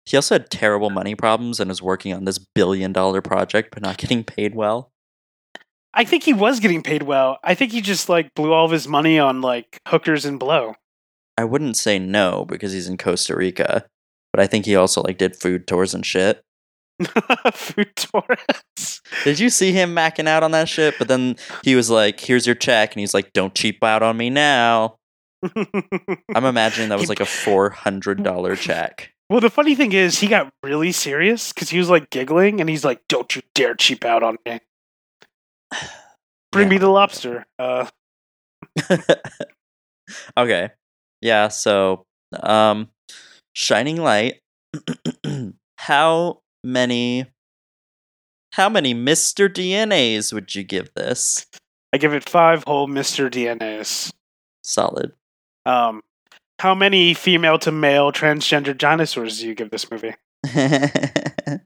[0.07, 3.83] He also had terrible money problems and was working on this billion dollar project but
[3.83, 4.91] not getting paid well.
[5.95, 7.39] I think he was getting paid well.
[7.45, 10.75] I think he just like blew all of his money on like hookers and blow.
[11.39, 13.87] I wouldn't say no because he's in Costa Rica,
[14.33, 16.43] but I think he also like did food tours and shit.
[17.55, 19.01] Food tours.
[19.25, 20.95] Did you see him macking out on that shit?
[20.97, 21.35] But then
[21.65, 24.97] he was like, "Here's your check," and he's like, "Don't cheap out on me now."
[26.35, 29.13] I'm imagining that was like a four hundred dollar check.
[29.31, 32.69] Well, the funny thing is, he got really serious because he was like giggling and
[32.69, 34.61] he's like, "Don't you dare cheap out on me.
[36.53, 37.87] Bring me the lobster." Uh,
[40.37, 40.71] okay.
[41.21, 42.05] Yeah, so
[42.43, 42.89] um
[43.55, 44.41] Shining Light.
[45.79, 47.27] how many
[48.53, 49.49] how many Mr.
[49.49, 51.47] DNAs would you give this?
[51.93, 54.13] I give it five whole Mister DNAs.
[54.63, 55.13] Solid.
[55.67, 56.03] Um,
[56.65, 60.15] how many female to male transgender dinosaurs do you give this movie?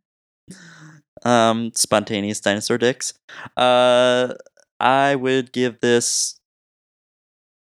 [1.24, 3.14] um spontaneous dinosaur dicks.
[3.56, 4.34] Uh
[4.80, 6.40] I would give this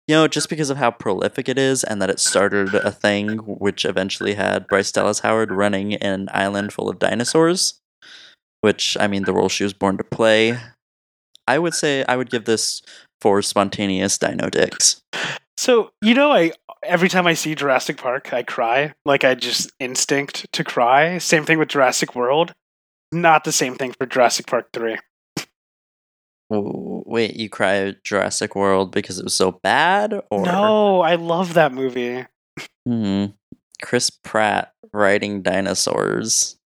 [0.07, 3.37] you know, just because of how prolific it is and that it started a thing
[3.37, 7.79] which eventually had Bryce Dallas Howard running an island full of dinosaurs,
[8.61, 10.57] which I mean the role she was born to play.
[11.47, 12.81] I would say I would give this
[13.21, 15.03] four spontaneous dino dicks.
[15.59, 16.53] So you know, I
[16.83, 18.93] every time I see Jurassic Park, I cry.
[19.05, 21.17] Like I just instinct to cry.
[21.17, 22.53] Same thing with Jurassic World.
[23.11, 24.97] Not the same thing for Jurassic Park three.
[26.51, 31.71] Wait, you cried Jurassic World because it was so bad, or No, I love that
[31.73, 32.25] movie.
[32.87, 33.25] Hmm.
[33.81, 36.57] Chris Pratt riding dinosaurs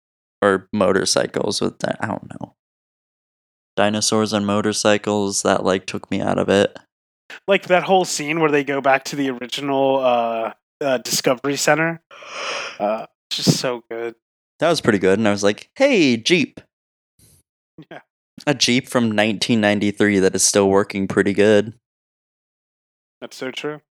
[0.41, 2.55] or motorcycles with di- I don't know.
[3.75, 6.77] Dinosaurs and motorcycles that like took me out of it.
[7.47, 12.01] Like that whole scene where they go back to the original uh, uh Discovery Center.
[12.79, 14.15] Uh just so good.
[14.59, 16.61] That was pretty good and I was like, "Hey, Jeep."
[17.89, 18.01] Yeah.
[18.45, 21.73] A Jeep from 1993 that is still working pretty good.
[23.21, 23.81] That's so true.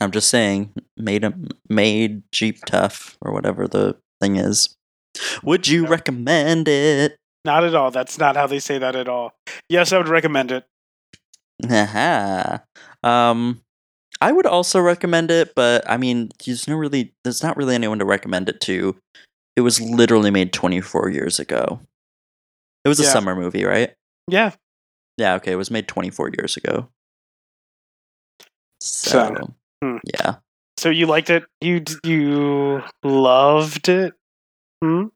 [0.00, 1.32] I'm just saying, made a
[1.68, 4.74] made Jeep tough or whatever the thing is.
[5.42, 7.16] Would you recommend it?
[7.44, 7.90] Not at all.
[7.90, 9.34] That's not how they say that at all.
[9.68, 10.64] Yes, I would recommend it.
[11.68, 12.58] Haha.
[13.02, 13.60] Um,
[14.20, 17.98] I would also recommend it, but I mean, there's no really, there's not really anyone
[17.98, 18.96] to recommend it to.
[19.56, 21.80] It was literally made 24 years ago.
[22.84, 23.10] It was a Yeah.
[23.12, 23.92] summer movie, right?
[24.28, 24.52] Yeah.
[25.18, 26.88] Yeah, okay, it was made 24 years ago.
[28.80, 29.96] So, So, hmm.
[30.04, 30.36] yeah.
[30.78, 31.44] So you liked it?
[31.60, 34.14] You you loved it?
[34.82, 35.06] Hmm?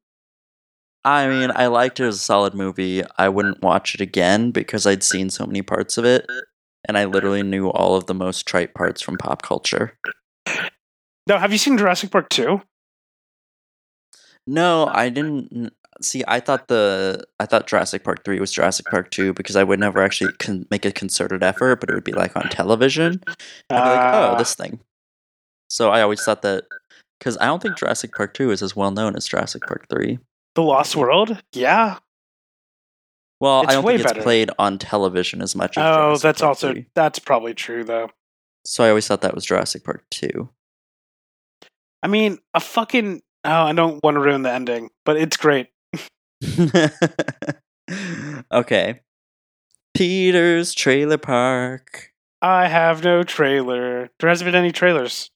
[1.05, 3.03] I mean, I liked it as a solid movie.
[3.17, 6.27] I wouldn't watch it again because I'd seen so many parts of it,
[6.87, 9.99] and I literally knew all of the most trite parts from pop culture.
[11.27, 12.61] No, have you seen Jurassic Park 2?
[14.47, 16.23] No, I didn't see.
[16.29, 19.81] I thought the I thought Jurassic Park three was Jurassic Park two because I would
[19.81, 23.21] never actually con- make a concerted effort, but it would be like on television.
[23.27, 23.37] I'd
[23.71, 24.39] be like, oh, Ah.
[24.39, 24.79] this thing.
[25.69, 26.65] So I always thought that
[27.19, 30.21] because I don't think Jurassic Park two is as well known as Jurassic Park three.
[30.55, 31.43] The Lost World?
[31.53, 31.99] Yeah.
[33.41, 34.23] Well, It's I don't think it's better.
[34.23, 35.77] played on television as much.
[35.77, 36.87] as Oh, Jurassic that's Park also 3.
[36.95, 38.11] that's probably true though.
[38.65, 40.49] So I always thought that was Jurassic Park two.
[42.03, 45.69] I mean, a fucking oh, I don't want to ruin the ending, but it's great.
[48.53, 49.01] okay.
[49.95, 52.13] Peter's Trailer Park.
[52.43, 54.11] I have no trailer.
[54.21, 55.31] There hasn't been any trailers.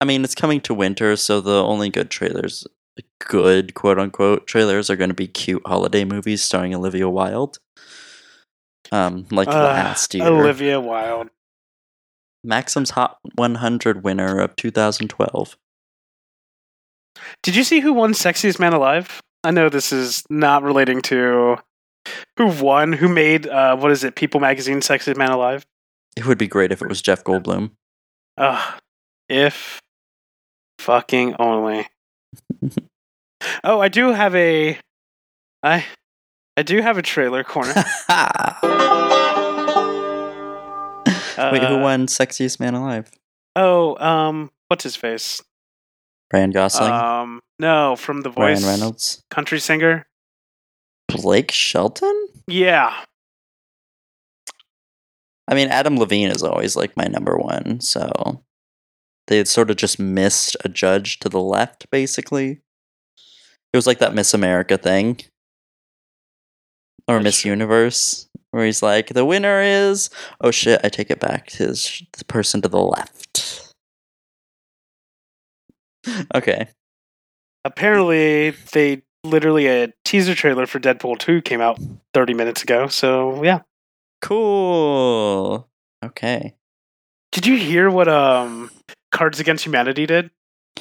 [0.00, 2.66] I mean, it's coming to winter, so the only good trailers,
[3.20, 7.58] good quote unquote trailers, are going to be cute holiday movies starring Olivia Wilde.
[8.92, 11.30] Um, like Uh, last year, Olivia Wilde.
[12.44, 15.56] Maxim's Hot 100 winner of 2012.
[17.42, 19.22] Did you see who won Sexiest Man Alive?
[19.42, 21.56] I know this is not relating to
[22.36, 25.64] who won, who made uh what is it, People Magazine Sexiest Man Alive?
[26.16, 27.72] It would be great if it was Jeff Goldblum.
[28.36, 28.80] Ugh.
[29.28, 29.80] If
[30.78, 31.86] fucking only.
[33.64, 34.78] Oh, I do have a
[35.62, 35.84] I
[36.56, 37.74] I do have a trailer corner.
[41.36, 43.10] Wait, who Uh, won Sexiest Man Alive?
[43.56, 45.42] Oh, um, what's his face?
[46.32, 50.06] Ryan Gosling, Um, no, from the voice Ryan Reynolds, country singer.
[51.08, 52.26] Blake Shelton.
[52.48, 52.92] Yeah,
[55.46, 58.42] I mean, Adam Levine is always like my number one, so
[59.26, 62.60] they had sort of just missed a judge to the left, basically.
[63.72, 65.20] It was like that Miss America thing.
[67.08, 67.50] Or That's Miss true.
[67.50, 70.10] Universe, where he's like, the winner is.
[70.40, 71.50] Oh shit, I take it back.
[71.50, 73.72] His the person to the left.
[76.34, 76.68] okay.
[77.64, 81.78] apparently they literally a teaser trailer for Deadpool 2 came out
[82.12, 82.88] 30 minutes ago.
[82.88, 83.60] So, yeah.
[84.20, 85.66] Cool.
[86.04, 86.54] Okay.
[87.32, 88.70] Did you hear what um
[89.14, 90.30] Cards Against Humanity did?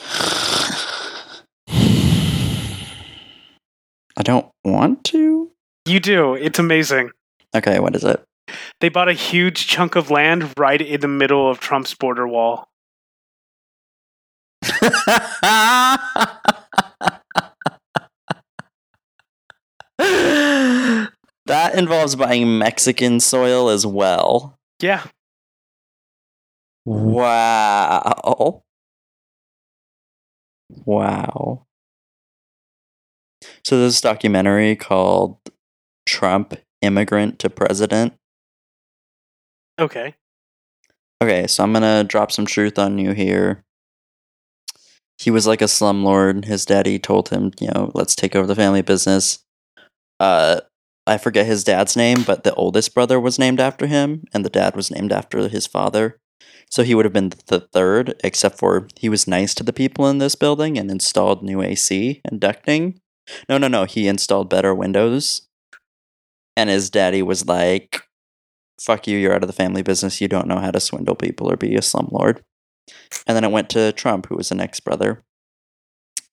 [4.17, 5.51] I don't want to.
[5.85, 6.33] You do.
[6.33, 7.11] It's amazing.
[7.55, 8.23] Okay, what is it?
[8.81, 12.69] They bought a huge chunk of land right in the middle of Trump's border wall.
[21.45, 24.57] that involves buying Mexican soil as well.
[24.81, 25.03] Yeah.
[26.85, 28.63] Wow.
[30.85, 31.65] Wow.
[33.63, 35.37] So this documentary called
[36.05, 38.13] Trump Immigrant to President.
[39.79, 40.15] Okay.
[41.21, 43.63] Okay, so I'm gonna drop some truth on you here.
[45.17, 46.45] He was like a slumlord.
[46.45, 49.39] His daddy told him, you know, let's take over the family business.
[50.19, 50.61] Uh,
[51.07, 54.49] I forget his dad's name, but the oldest brother was named after him, and the
[54.49, 56.19] dad was named after his father.
[56.73, 60.07] So he would have been the third, except for he was nice to the people
[60.07, 62.97] in this building and installed new AC and ducting.
[63.47, 63.83] No, no, no.
[63.83, 65.43] He installed better windows.
[66.57, 68.01] And his daddy was like,
[68.81, 70.19] fuck you, you're out of the family business.
[70.19, 72.39] You don't know how to swindle people or be a slumlord.
[73.27, 75.21] And then it went to Trump, who was the next brother.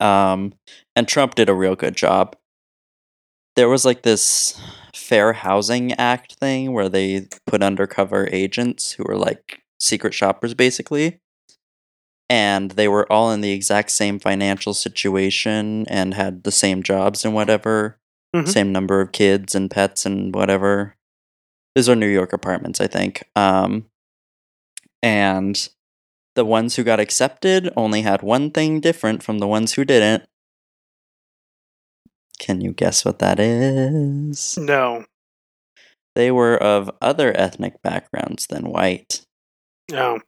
[0.01, 0.55] Um,
[0.97, 2.35] and Trump did a real good job.
[3.57, 4.59] there was like this
[4.97, 11.21] Fair Housing Act thing where they put undercover agents who were like secret shoppers basically.
[12.29, 17.25] And they were all in the exact same financial situation and had the same jobs
[17.25, 17.99] and whatever,
[18.37, 18.47] Mhm.
[18.49, 20.97] same number of kids and pets and whatever.
[21.75, 23.25] These are New York apartments, I think.
[23.35, 23.91] Um,
[25.03, 25.69] and
[26.37, 30.29] the ones who got accepted only had one thing different from the ones who didn't.
[32.39, 34.57] Can you guess what that is?
[34.57, 35.05] No.
[36.15, 39.27] They were of other ethnic backgrounds than white.
[39.91, 40.21] No.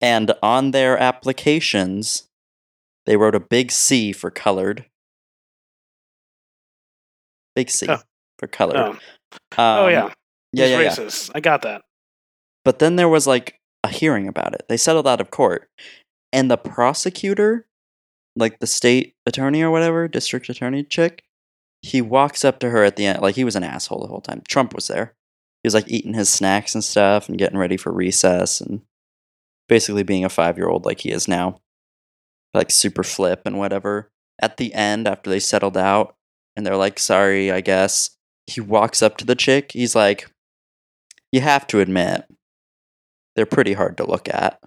[0.00, 2.28] And on their applications,
[3.06, 4.86] they wrote a big C for colored.
[7.54, 7.98] Big C Oh.
[8.38, 8.76] for colored.
[8.76, 8.90] Oh.
[8.90, 8.98] Um,
[9.58, 10.12] oh yeah.
[10.52, 11.10] Yeah, yeah, yeah.
[11.34, 11.82] I got that.
[12.64, 14.64] But then there was like a hearing about it.
[14.68, 15.68] They settled out of court.
[16.32, 17.66] And the prosecutor,
[18.36, 21.24] like the state attorney or whatever, district attorney chick,
[21.82, 23.20] he walks up to her at the end.
[23.20, 24.42] Like he was an asshole the whole time.
[24.48, 25.14] Trump was there.
[25.62, 28.82] He was like eating his snacks and stuff and getting ready for recess and
[29.68, 31.60] basically being a five year old like he is now.
[32.54, 34.10] Like super flip and whatever.
[34.40, 36.14] At the end, after they settled out
[36.56, 38.10] and they're like, sorry, I guess,
[38.46, 39.72] he walks up to the chick.
[39.72, 40.30] He's like,
[41.30, 42.24] you have to admit,
[43.36, 44.60] they're pretty hard to look at.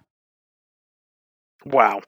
[1.64, 2.02] Wow.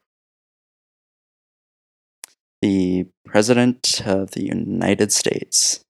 [2.61, 5.81] The President of the United States.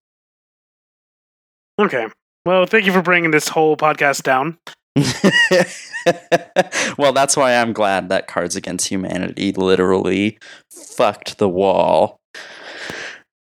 [1.80, 2.08] Okay.
[2.46, 4.58] Well, thank you for bringing this whole podcast down.
[6.98, 10.38] well, that's why I'm glad that Cards Against Humanity literally
[10.72, 12.18] fucked the wall.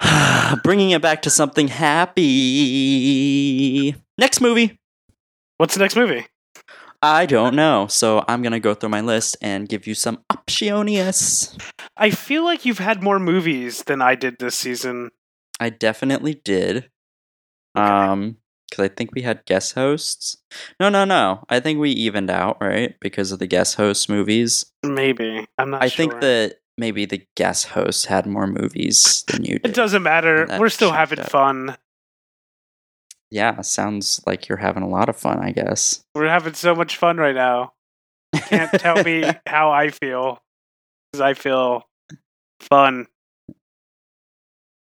[0.62, 2.24] Bringing it back to something happy.
[4.18, 4.78] Next movie.
[5.56, 6.26] What's the next movie?
[7.00, 11.56] I don't know, so I'm gonna go through my list and give you some optionius.
[11.96, 15.10] I feel like you've had more movies than I did this season.
[15.60, 16.90] I definitely did.
[17.76, 17.86] Okay.
[17.86, 18.38] Um,
[18.68, 20.36] because I think we had guest hosts.
[20.78, 21.44] No, no, no.
[21.48, 22.94] I think we evened out, right?
[23.00, 24.66] Because of the guest host movies.
[24.84, 25.46] Maybe.
[25.58, 25.96] I'm not I sure.
[25.96, 29.66] think that maybe the guest hosts had more movies than you did.
[29.70, 30.46] It doesn't matter.
[30.58, 31.30] We're still having out.
[31.30, 31.76] fun.
[33.30, 36.02] Yeah, sounds like you're having a lot of fun, I guess.
[36.14, 37.74] We're having so much fun right now.
[38.34, 40.42] Can't tell me how I feel.
[41.12, 41.82] Because I feel
[42.60, 43.06] fun.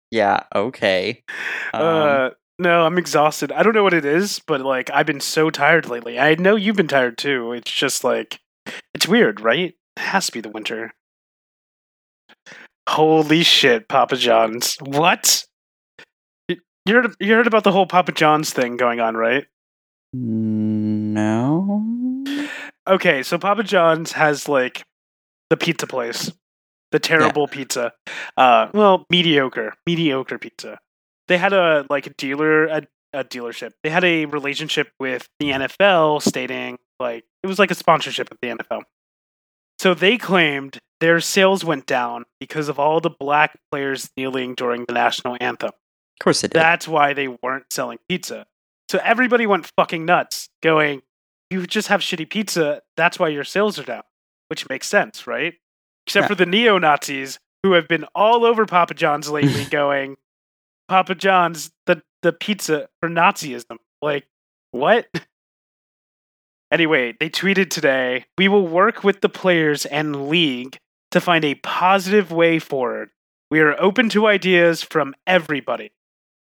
[0.10, 1.24] yeah, okay.
[1.74, 2.30] Um, uh,
[2.62, 3.52] no, I'm exhausted.
[3.52, 6.20] I don't know what it is, but like I've been so tired lately.
[6.20, 7.54] I know you've been tired too.
[7.54, 8.40] It's just like
[8.94, 9.74] it's weird, right?
[9.98, 10.94] It has to be the winter.
[12.88, 14.78] Holy shit, Papa John's.
[14.82, 15.46] What?
[16.48, 19.46] You you heard, you heard about the whole Papa John's thing going on, right?
[20.14, 21.84] no.
[22.88, 24.84] Okay, so Papa John's has like
[25.50, 26.32] the pizza place,
[26.92, 27.94] the terrible pizza.
[28.36, 30.80] Uh, well, mediocre, mediocre pizza.
[31.32, 32.82] They had a like a dealer, a,
[33.14, 33.72] a dealership.
[33.84, 38.38] They had a relationship with the NFL, stating like it was like a sponsorship of
[38.42, 38.82] the NFL.
[39.80, 44.86] So they claimed their sales went down because of all the black players kneeling during
[44.86, 45.70] the national anthem.
[45.70, 46.60] Of course it did.
[46.60, 48.46] That's why they weren't selling pizza.
[48.90, 51.02] So everybody went fucking nuts, going,
[51.50, 52.82] You just have shitty pizza.
[52.98, 54.04] That's why your sales are down.
[54.50, 55.54] Which makes sense, right?
[56.06, 56.28] Except Yeah.
[56.28, 60.18] for the neo Nazis who have been all over Papa John's lately, going,
[60.92, 63.78] Papa John's, the, the pizza for Nazism.
[64.02, 64.26] Like,
[64.72, 65.08] what?
[66.74, 70.78] Anyway, they tweeted today We will work with the players and league
[71.12, 73.10] to find a positive way forward.
[73.50, 75.92] We are open to ideas from everybody,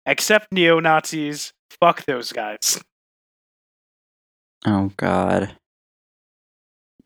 [0.07, 1.53] except neo Nazis.
[1.79, 2.83] Fuck those guys.
[4.65, 5.55] oh god.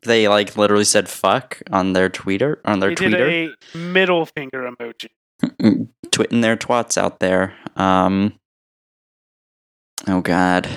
[0.04, 5.88] They like literally said fuck on their tweeter on their They a middle finger emoji.
[6.22, 7.54] twitting their twats out there.
[7.76, 8.34] Um
[10.06, 10.68] Oh god.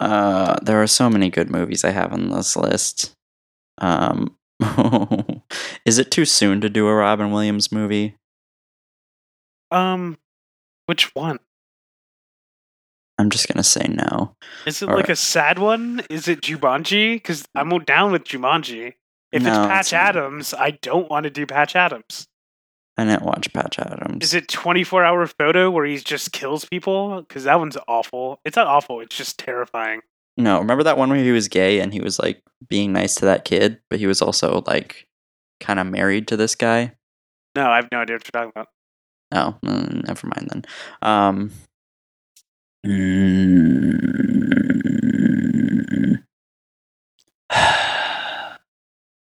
[0.00, 3.12] Uh there are so many good movies I have on this list.
[3.78, 4.34] Um
[5.84, 8.16] Is it too soon to do a Robin Williams movie?
[9.70, 10.16] Um,
[10.86, 11.38] which one?
[13.18, 14.34] I'm just gonna say no.
[14.66, 15.12] Is it All like right.
[15.12, 16.02] a sad one?
[16.08, 17.16] Is it Jumanji?
[17.16, 18.94] Because I'm down with Jumanji.
[19.32, 20.16] If No, it's it's Patch not.
[20.16, 22.27] Adams, I don't want to do Patch Adams.
[22.98, 24.24] I didn't watch Patch Adams.
[24.24, 27.22] Is it 24 hour photo where he just kills people?
[27.22, 28.40] Because that one's awful.
[28.44, 30.00] It's not awful, it's just terrifying.
[30.36, 33.24] No, remember that one where he was gay and he was like being nice to
[33.26, 35.06] that kid, but he was also like
[35.60, 36.92] kind of married to this guy?
[37.54, 38.68] No, I have no idea what you're talking about.
[39.32, 40.64] Oh, mm, never mind then.
[41.02, 41.50] Um,
[42.86, 43.78] mm,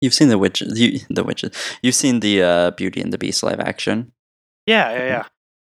[0.01, 0.79] you've seen the witches.
[0.79, 1.51] You, the witches.
[1.81, 4.11] You've seen the uh, Beauty and the Beast live action.
[4.65, 5.23] Yeah, yeah, yeah.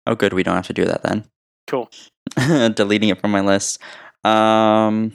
[0.05, 0.33] Oh, good.
[0.33, 1.25] We don't have to do that then.
[1.67, 1.89] Cool.
[2.35, 3.79] Deleting it from my list.
[4.23, 5.13] Um.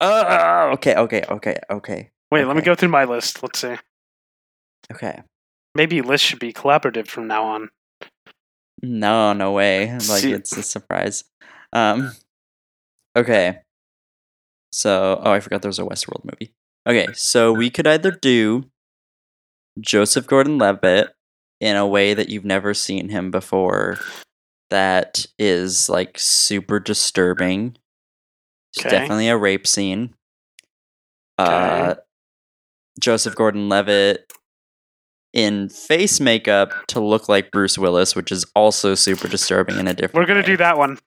[0.00, 3.42] Oh, okay, okay, okay, okay, Wait, let me go through my list.
[3.42, 3.74] Let's see.
[4.92, 5.22] okay.
[5.74, 7.68] Maybe lists should be collaborative from now on.
[8.82, 9.92] No, no way.
[9.92, 11.24] Like See- it's a surprise.
[11.72, 12.12] Um.
[13.16, 13.58] Okay.
[14.72, 16.52] So, oh, I forgot there was a Westworld movie.
[16.88, 18.64] Okay, so we could either do
[19.80, 21.12] Joseph Gordon-Levitt
[21.60, 23.98] in a way that you've never seen him before,
[24.70, 27.76] that is like super disturbing.
[28.72, 28.90] It's Okay.
[28.90, 30.14] definitely a rape scene.
[31.38, 32.00] Uh, Okay.
[33.00, 34.32] Joseph Gordon-Levitt
[35.34, 39.94] in face makeup to look like Bruce Willis, which is also super disturbing in a
[39.94, 40.14] different.
[40.14, 40.98] We're gonna do that one.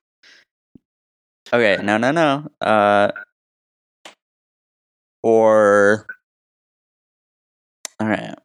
[1.51, 2.47] Okay, no, no, no.
[2.61, 3.11] Uh,
[5.23, 6.07] or
[7.99, 8.35] all right,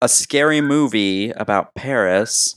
[0.00, 2.56] a scary movie about Paris.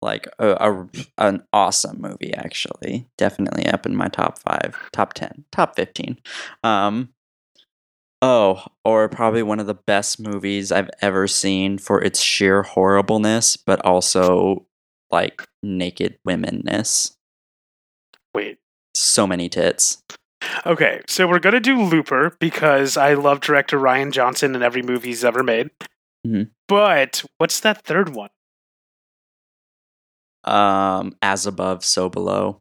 [0.00, 0.88] Like a, a
[1.18, 6.18] an awesome movie, actually, definitely up in my top five, top ten, top fifteen.
[6.64, 7.10] Um,
[8.20, 13.56] oh, or probably one of the best movies I've ever seen for its sheer horribleness,
[13.56, 14.66] but also
[15.12, 17.14] like naked womenness
[18.34, 18.58] Wait.
[18.94, 20.02] so many tits.
[20.66, 25.08] Okay, so we're gonna do Looper because I love director Rian Johnson in every movie
[25.08, 25.70] he's ever made.
[26.26, 26.50] Mhm.
[26.68, 28.30] But what's that third one?
[30.44, 32.60] Um, as above, so below.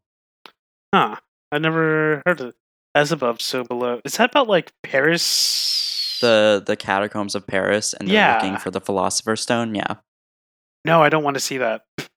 [0.93, 1.15] Huh.
[1.51, 2.53] I never heard of
[2.93, 4.01] As Above, So Below.
[4.05, 6.17] Is that about like Paris?
[6.21, 9.73] The the catacombs of Paris, and they're looking for the Philosopher's Stone.
[9.73, 9.95] Yeah,
[10.86, 11.82] No, I don't want to see that.
[11.97, 12.07] it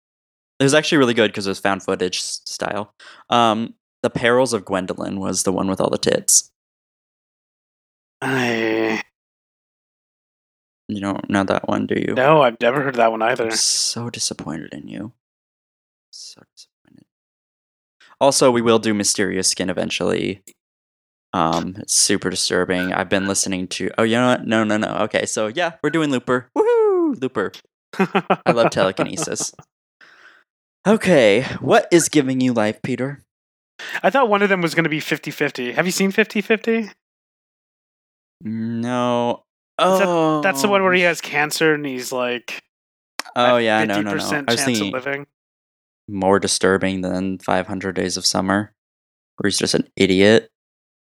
[0.61, 2.95] was actually really good because it was found footage style.
[3.31, 3.75] Um,
[4.05, 6.51] the Perils of Gwendoline was the one with all the tits.
[8.21, 9.03] I
[10.89, 12.15] You don't know that one, do you?
[12.15, 13.45] no, I've never heard that one either.
[13.45, 15.13] I'm so disappointed in you.
[16.11, 17.07] So disappointed.
[18.21, 20.43] Also, we will do Mysterious Skin eventually.
[21.33, 22.93] Um, it's super disturbing.
[22.93, 23.91] I've been listening to.
[23.99, 24.47] Oh, you know what?
[24.47, 24.89] No, no, no.
[25.05, 26.49] Okay, so yeah, we're doing Looper.
[26.57, 27.53] Woohoo, Looper.
[27.99, 29.55] I love telekinesis.
[30.87, 33.24] Okay, what is giving you life, Peter?
[34.03, 35.75] I thought one of them was going to be 50-50.
[35.75, 36.91] Have you seen 50-50?
[38.43, 39.45] No.
[39.81, 42.63] Is that- Oh, That's the one where he has cancer and he's like
[43.37, 44.21] Oh yeah, no, no, no.
[44.21, 45.27] 50% I was chance thinking of living.
[46.09, 48.73] more disturbing than 500 Days of Summer,
[49.37, 50.51] where he's just an idiot.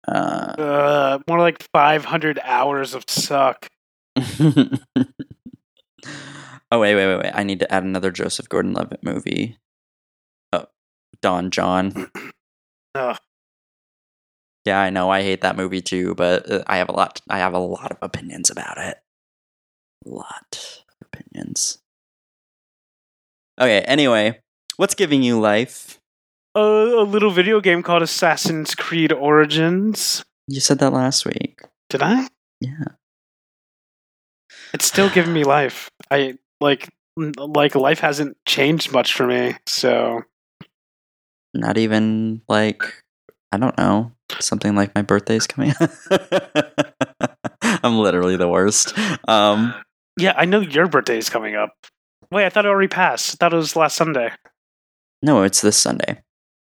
[0.07, 3.67] Uh, Uh, more like 500 hours of suck.
[4.15, 4.29] oh
[6.79, 7.31] wait, wait, wait, wait!
[7.33, 9.57] I need to add another Joseph Gordon-Levitt movie.
[10.53, 10.65] Oh,
[11.21, 12.09] Don Jon.
[12.95, 13.17] Ugh.
[14.65, 15.09] Yeah, I know.
[15.09, 17.21] I hate that movie too, but uh, I have a lot.
[17.29, 18.97] I have a lot of opinions about it.
[20.05, 21.79] A lot of opinions.
[23.59, 23.81] Okay.
[23.81, 24.39] Anyway,
[24.77, 25.99] what's giving you life?
[26.55, 30.23] A, a little video game called Assassin's Creed Origins.
[30.47, 31.61] You said that last week.
[31.89, 32.27] Did I?
[32.61, 32.95] Yeah.
[34.73, 35.89] It's still giving me life.
[36.09, 39.55] I like like life hasn't changed much for me.
[39.67, 40.23] So
[41.53, 42.83] Not even like
[43.51, 45.73] I don't know something like my birthday's coming.
[47.61, 48.97] I'm literally the worst.
[49.27, 49.73] Um,
[50.17, 51.73] yeah, I know your birthday is coming up.
[52.31, 53.33] Wait, I thought it already passed.
[53.33, 54.31] I thought it was last Sunday.
[55.21, 56.21] no, it's this Sunday,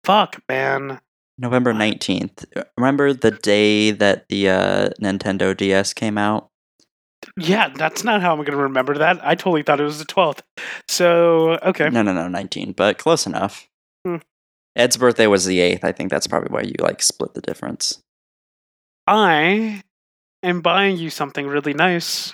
[0.03, 0.99] Fuck, man.
[1.37, 2.45] November nineteenth.
[2.77, 6.49] Remember the day that the uh, Nintendo DS came out?
[7.37, 9.25] Yeah, that's not how I'm going to remember that.
[9.25, 10.41] I totally thought it was the 12th.
[10.87, 11.89] So, okay.
[11.89, 13.67] No, no, no, nineteen, but close enough.
[14.75, 15.83] Ed's birthday was the eighth.
[15.83, 18.01] I think that's probably why you like split the difference.
[19.07, 19.81] I
[20.43, 22.33] am buying you something really nice.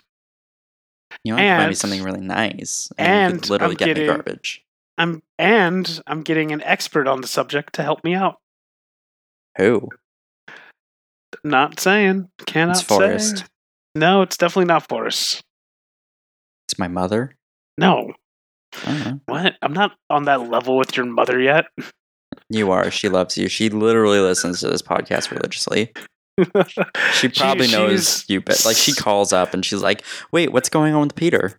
[1.24, 3.88] You want to buy me something really nice, and, you and could literally I'm get
[3.90, 4.64] me getting- garbage.
[4.98, 8.38] I'm and I'm getting an expert on the subject to help me out.
[9.58, 9.90] Who?
[11.44, 12.30] Not saying.
[12.46, 13.38] Cannot It's Forrest.
[13.40, 13.46] say.
[13.96, 15.42] No, it's definitely not Forrest.
[16.68, 17.36] It's my mother.
[17.78, 18.14] No.
[18.86, 19.20] I don't know.
[19.26, 19.56] What?
[19.62, 21.66] I'm not on that level with your mother yet.
[22.52, 22.92] You are.
[22.92, 23.48] She loves you.
[23.48, 25.92] She literally listens to this podcast religiously.
[27.14, 30.94] She probably knows you, but like she calls up and she's like, "Wait, what's going
[30.96, 31.56] on with Peter?"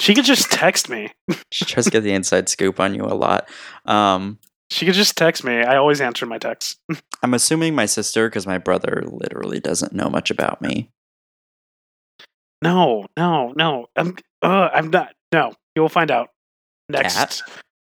[0.00, 1.08] She could just text me.
[1.50, 3.48] She tries to get the inside scoop on you a lot.
[3.86, 4.38] Um,
[4.70, 5.62] She could just text me.
[5.62, 6.76] I always answer my texts.
[7.22, 10.90] I'm assuming my sister, because my brother literally doesn't know much about me.
[12.60, 13.86] No, no, no.
[13.96, 14.16] I'm.
[14.42, 15.14] Uh, I'm not.
[15.32, 16.30] No, you'll find out
[16.88, 17.42] next Cat?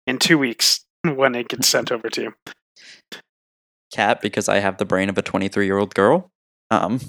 [0.06, 0.84] in two weeks
[1.16, 2.34] when it gets sent over to you.
[3.92, 6.30] Cat, because I have the brain of a 23 year old girl.
[6.70, 7.00] Um,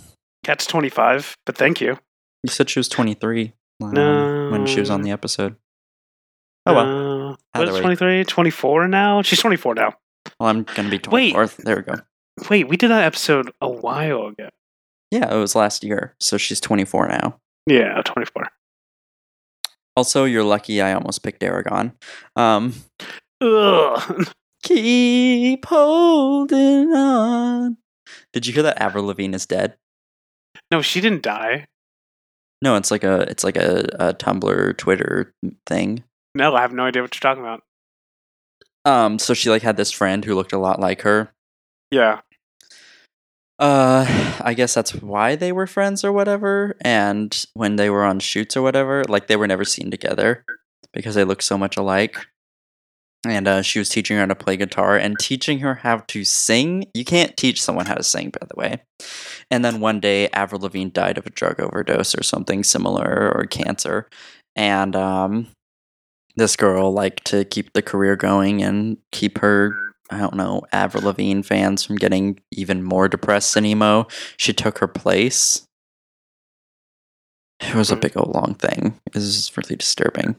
[0.44, 2.00] Cat's 25, but thank you.
[2.44, 5.58] you said she was 23 um, when she was on the episode.
[6.66, 7.32] Oh well.
[7.32, 7.82] Uh, what is way.
[7.82, 8.24] 23?
[8.24, 9.22] 24 now?
[9.22, 9.94] She's 24 now.
[10.40, 11.36] Well, I'm gonna be Wait.
[11.60, 11.96] There we go.
[12.50, 14.50] Wait, we did that episode a while ago.
[15.12, 17.40] Yeah, it was last year, so she's 24 now.
[17.66, 18.48] Yeah, 24.
[19.96, 21.94] Also, you're lucky I almost picked Eragon.
[22.36, 22.74] Um,
[23.42, 24.28] Ugh.
[24.64, 27.78] keep holding on.
[28.34, 29.76] Did you hear that Avril Lavigne is dead?
[30.72, 31.68] No, she didn't die.
[32.62, 35.34] No, it's like a it's like a, a Tumblr Twitter
[35.66, 36.04] thing.
[36.36, 37.64] No, I have no idea what you're talking about.
[38.86, 41.34] Um, so she like had this friend who looked a lot like her.
[41.92, 42.22] Yeah.
[43.58, 44.06] Uh,
[44.42, 46.78] I guess that's why they were friends or whatever.
[46.82, 50.46] And when they were on shoots or whatever, like they were never seen together
[50.94, 52.26] because they look so much alike.
[53.28, 56.24] And uh, she was teaching her how to play guitar and teaching her how to
[56.24, 56.86] sing.
[56.94, 58.82] You can't teach someone how to sing, by the way.
[59.52, 63.46] And then one day, Avril Lavigne died of a drug overdose or something similar or
[63.46, 64.08] cancer.
[64.56, 65.48] And um,
[66.38, 69.76] this girl, like, to keep the career going and keep her
[70.12, 74.08] I don't know, Avril Lavigne fans from getting even more depressed than emo.
[74.38, 75.64] She took her place.
[77.60, 78.00] It was a Hmm.
[78.00, 79.00] big old long thing.
[79.06, 80.36] It was really disturbing.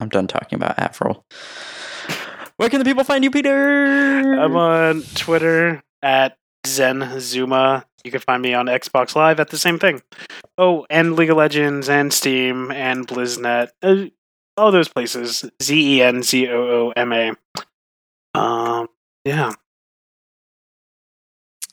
[0.00, 1.24] I'm done talking about Avril.
[2.56, 4.40] Where can the people find you, Peter?
[4.40, 7.84] I'm on Twitter at Zenzooma.
[8.04, 10.02] You can find me on Xbox Live at the same thing.
[10.56, 13.68] Oh, and League of Legends and Steam and BlizzNet.
[13.82, 14.06] Uh,
[14.56, 15.44] all those places.
[15.62, 17.32] Z E N Z O O M A.
[18.34, 18.88] Um,
[19.24, 19.52] yeah.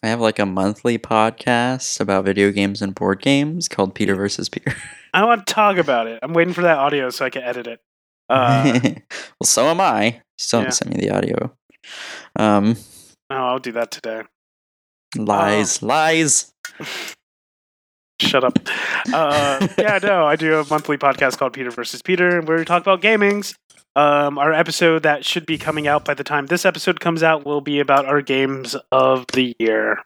[0.03, 4.49] I have like a monthly podcast about video games and board games called Peter versus
[4.49, 4.75] Peter.
[5.15, 6.19] I want to talk about it.
[6.21, 7.81] I'm waiting for that audio so I can edit it.
[8.29, 10.21] Uh, well, so am I.
[10.37, 10.75] Still haven't Yeah.
[10.75, 11.55] sent me the audio.
[12.37, 12.75] Um,
[13.29, 14.23] oh, I'll do that today.
[15.17, 16.53] lies, lies.
[18.21, 18.57] Shut up.
[19.13, 22.81] Uh, yeah, no, I do a monthly podcast called Peter versus Peter, where we talk
[22.81, 23.55] about gamings.
[23.97, 27.45] Um, our episode that should be coming out by the time this episode comes out
[27.45, 29.99] will be about our games of the year.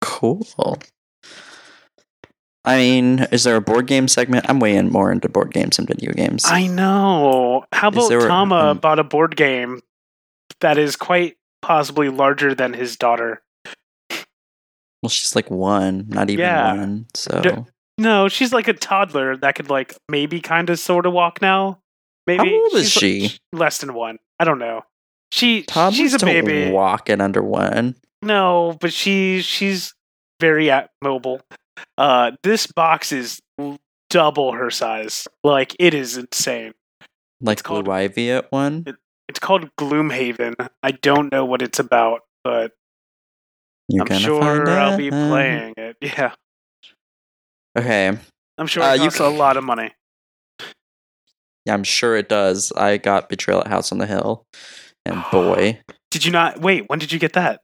[0.00, 0.46] Cool.
[2.66, 4.46] I mean, is there a board game segment?
[4.48, 6.42] I'm way in more into board games than video games.
[6.46, 7.64] I know.
[7.72, 9.80] How about there Tama um, bought a board game
[10.60, 13.42] that is quite possibly larger than his daughter?
[15.02, 16.74] well, she's like one, not even Yeah.
[16.74, 17.06] one.
[17.14, 17.50] So D-
[17.98, 21.78] No, she's like a toddler that could like maybe kind of sort of walk now.
[22.26, 23.38] Maybe How old is She's, like, she?
[23.52, 24.18] less than one.
[24.40, 24.82] I don't know.
[25.30, 26.70] She toddlers she's a baby.
[26.72, 27.94] walk at under one.
[28.22, 29.94] No, but she she's
[30.40, 31.40] very at mobile.
[31.98, 33.40] Uh, this box is
[34.10, 35.26] double her size.
[35.44, 36.72] Like it is insane.
[37.40, 38.84] Like It's called- Blue Ivy at one.
[39.28, 40.54] It's called Gloomhaven.
[40.82, 42.72] I don't know what it's about, but
[43.88, 45.96] You're I'm sure I'll be playing it.
[46.02, 46.32] Yeah,
[47.76, 48.16] Okay.
[48.58, 49.92] I'm sure Uh, it you costs a lot of money.
[51.66, 52.72] Yeah, I'm sure it does.
[52.76, 54.46] I got Betrayal at House on the Hill,
[55.04, 55.80] and boy,
[56.12, 56.84] Did you not wait?
[56.88, 57.60] When did you get that?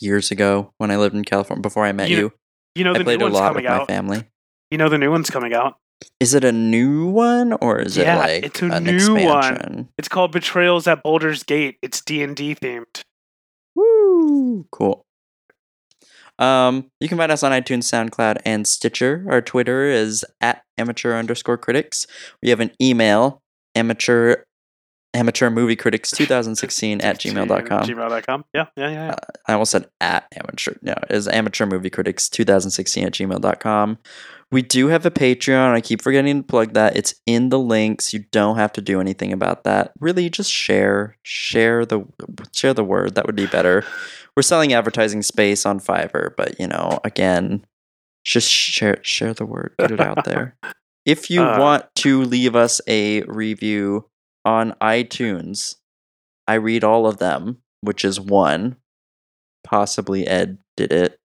[0.00, 2.32] years ago when I lived in California before I met You you,
[2.74, 3.86] You know I the played new a one's lot coming with my out.
[3.86, 4.24] family.
[4.70, 5.78] You know the new one's coming out.
[6.20, 9.52] Is it a new one or is Yeah, it like it's a an new one.
[9.54, 9.88] expansion?
[9.96, 11.78] It's called Betrayals at Baldur's Gate.
[11.82, 13.02] It's D and D themed.
[13.74, 14.66] Woo!
[14.70, 15.04] Cool.
[16.38, 19.24] Um, you can find us on iTunes, SoundCloud, and Stitcher.
[19.30, 22.06] Our Twitter is at amateur underscore critics.
[22.42, 23.40] We have an email,
[23.76, 24.42] amateur
[25.14, 27.84] amateur movie critics 2016 at gmail.com.
[27.84, 28.44] Gmail.com.
[28.54, 29.06] Yeah, yeah, yeah.
[29.06, 29.14] yeah.
[29.48, 30.74] I almost said at amateur.
[30.82, 33.98] No, it is amateur movie critics 2016 at gmail.com.
[34.52, 35.72] We do have a Patreon.
[35.72, 36.96] I keep forgetting to plug that.
[36.96, 38.12] It's in the links.
[38.12, 39.92] You don't have to do anything about that.
[39.98, 42.04] Really, just share, share the
[42.52, 43.14] share the word.
[43.14, 43.84] That would be better.
[44.36, 47.64] We're selling advertising space on Fiverr, but you know, again,
[48.24, 49.74] just share share the word.
[49.78, 50.56] Get it out there.
[51.06, 51.60] If you Uh.
[51.60, 54.06] want to leave us a review
[54.44, 55.76] on iTunes,
[56.46, 58.76] I read all of them, which is one.
[59.62, 61.18] Possibly Ed did it.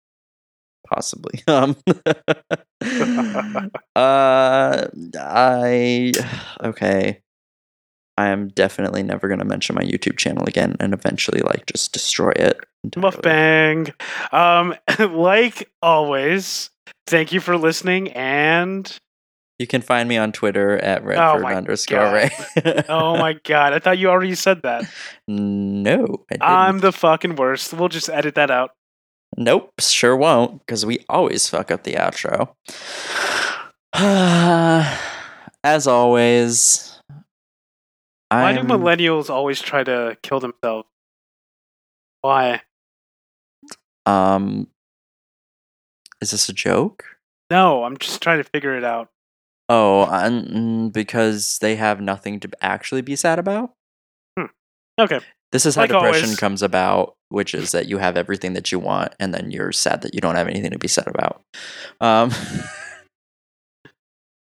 [0.88, 1.44] Possibly.
[1.48, 1.76] Um
[3.96, 4.88] uh
[5.18, 6.12] I
[6.64, 7.22] okay.
[8.18, 12.32] I am definitely never gonna mention my YouTube channel again and eventually like just destroy
[12.36, 12.60] it.
[12.88, 13.94] Mukbang.
[14.34, 14.76] Um,
[15.18, 16.70] like always,
[17.08, 18.12] thank you for listening.
[18.12, 18.98] And
[19.60, 22.14] You can find me on Twitter at Redford my underscore.
[22.14, 22.30] Ray.
[22.90, 24.90] oh my god, I thought you already said that.
[25.28, 26.42] No, I didn't.
[26.42, 27.74] I'm the fucking worst.
[27.74, 28.72] We'll just edit that out.
[29.38, 32.56] Nope, sure won't, because we always fuck up the outro.
[35.64, 37.00] As always,
[38.30, 40.88] Why do I'm, millennials always try to kill themselves?
[42.22, 42.62] Why?
[44.06, 44.68] um,
[46.22, 47.06] is this a joke?
[47.52, 49.10] No, I'm just trying to figure it out.
[49.70, 53.72] Oh, and because they have nothing to actually be sad about.
[55.00, 55.20] Okay.
[55.52, 56.40] This is how Like depression always.
[56.40, 60.02] comes about, which is that you have everything that you want, and then you're sad
[60.02, 61.42] that you don't have anything to be sad about.
[62.02, 62.32] Um,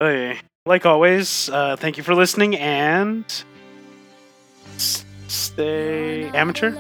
[0.03, 0.39] Okay.
[0.67, 3.25] Like always, uh, thank you for listening and
[5.29, 6.73] stay amateur.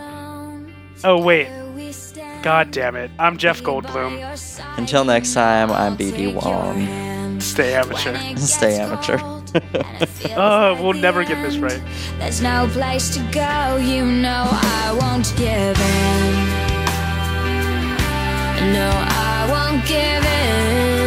[1.04, 1.48] Oh wait,
[2.42, 3.10] god damn it!
[3.18, 4.18] I'm Jeff Goldblum.
[4.78, 7.19] until next time, I'm BD Wong.
[7.60, 8.36] Stay amateur.
[8.36, 9.18] Stay amateur.
[10.36, 11.82] Oh, we'll never get this right.
[12.18, 16.32] There's no place to go, you know I won't give in.
[18.72, 20.99] No, I won't give in.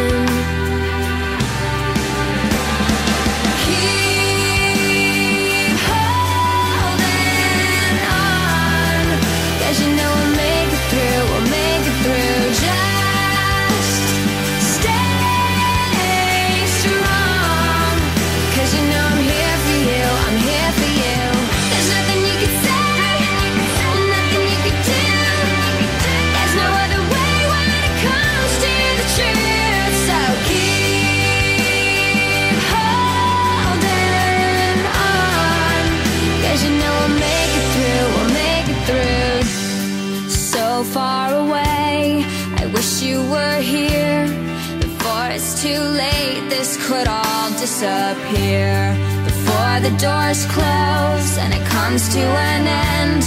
[47.84, 48.96] Disappear.
[49.24, 52.64] Before the doors close and it comes to an
[52.96, 53.22] end.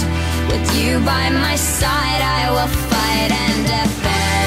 [0.50, 4.37] With you by my side, I will fight and defend.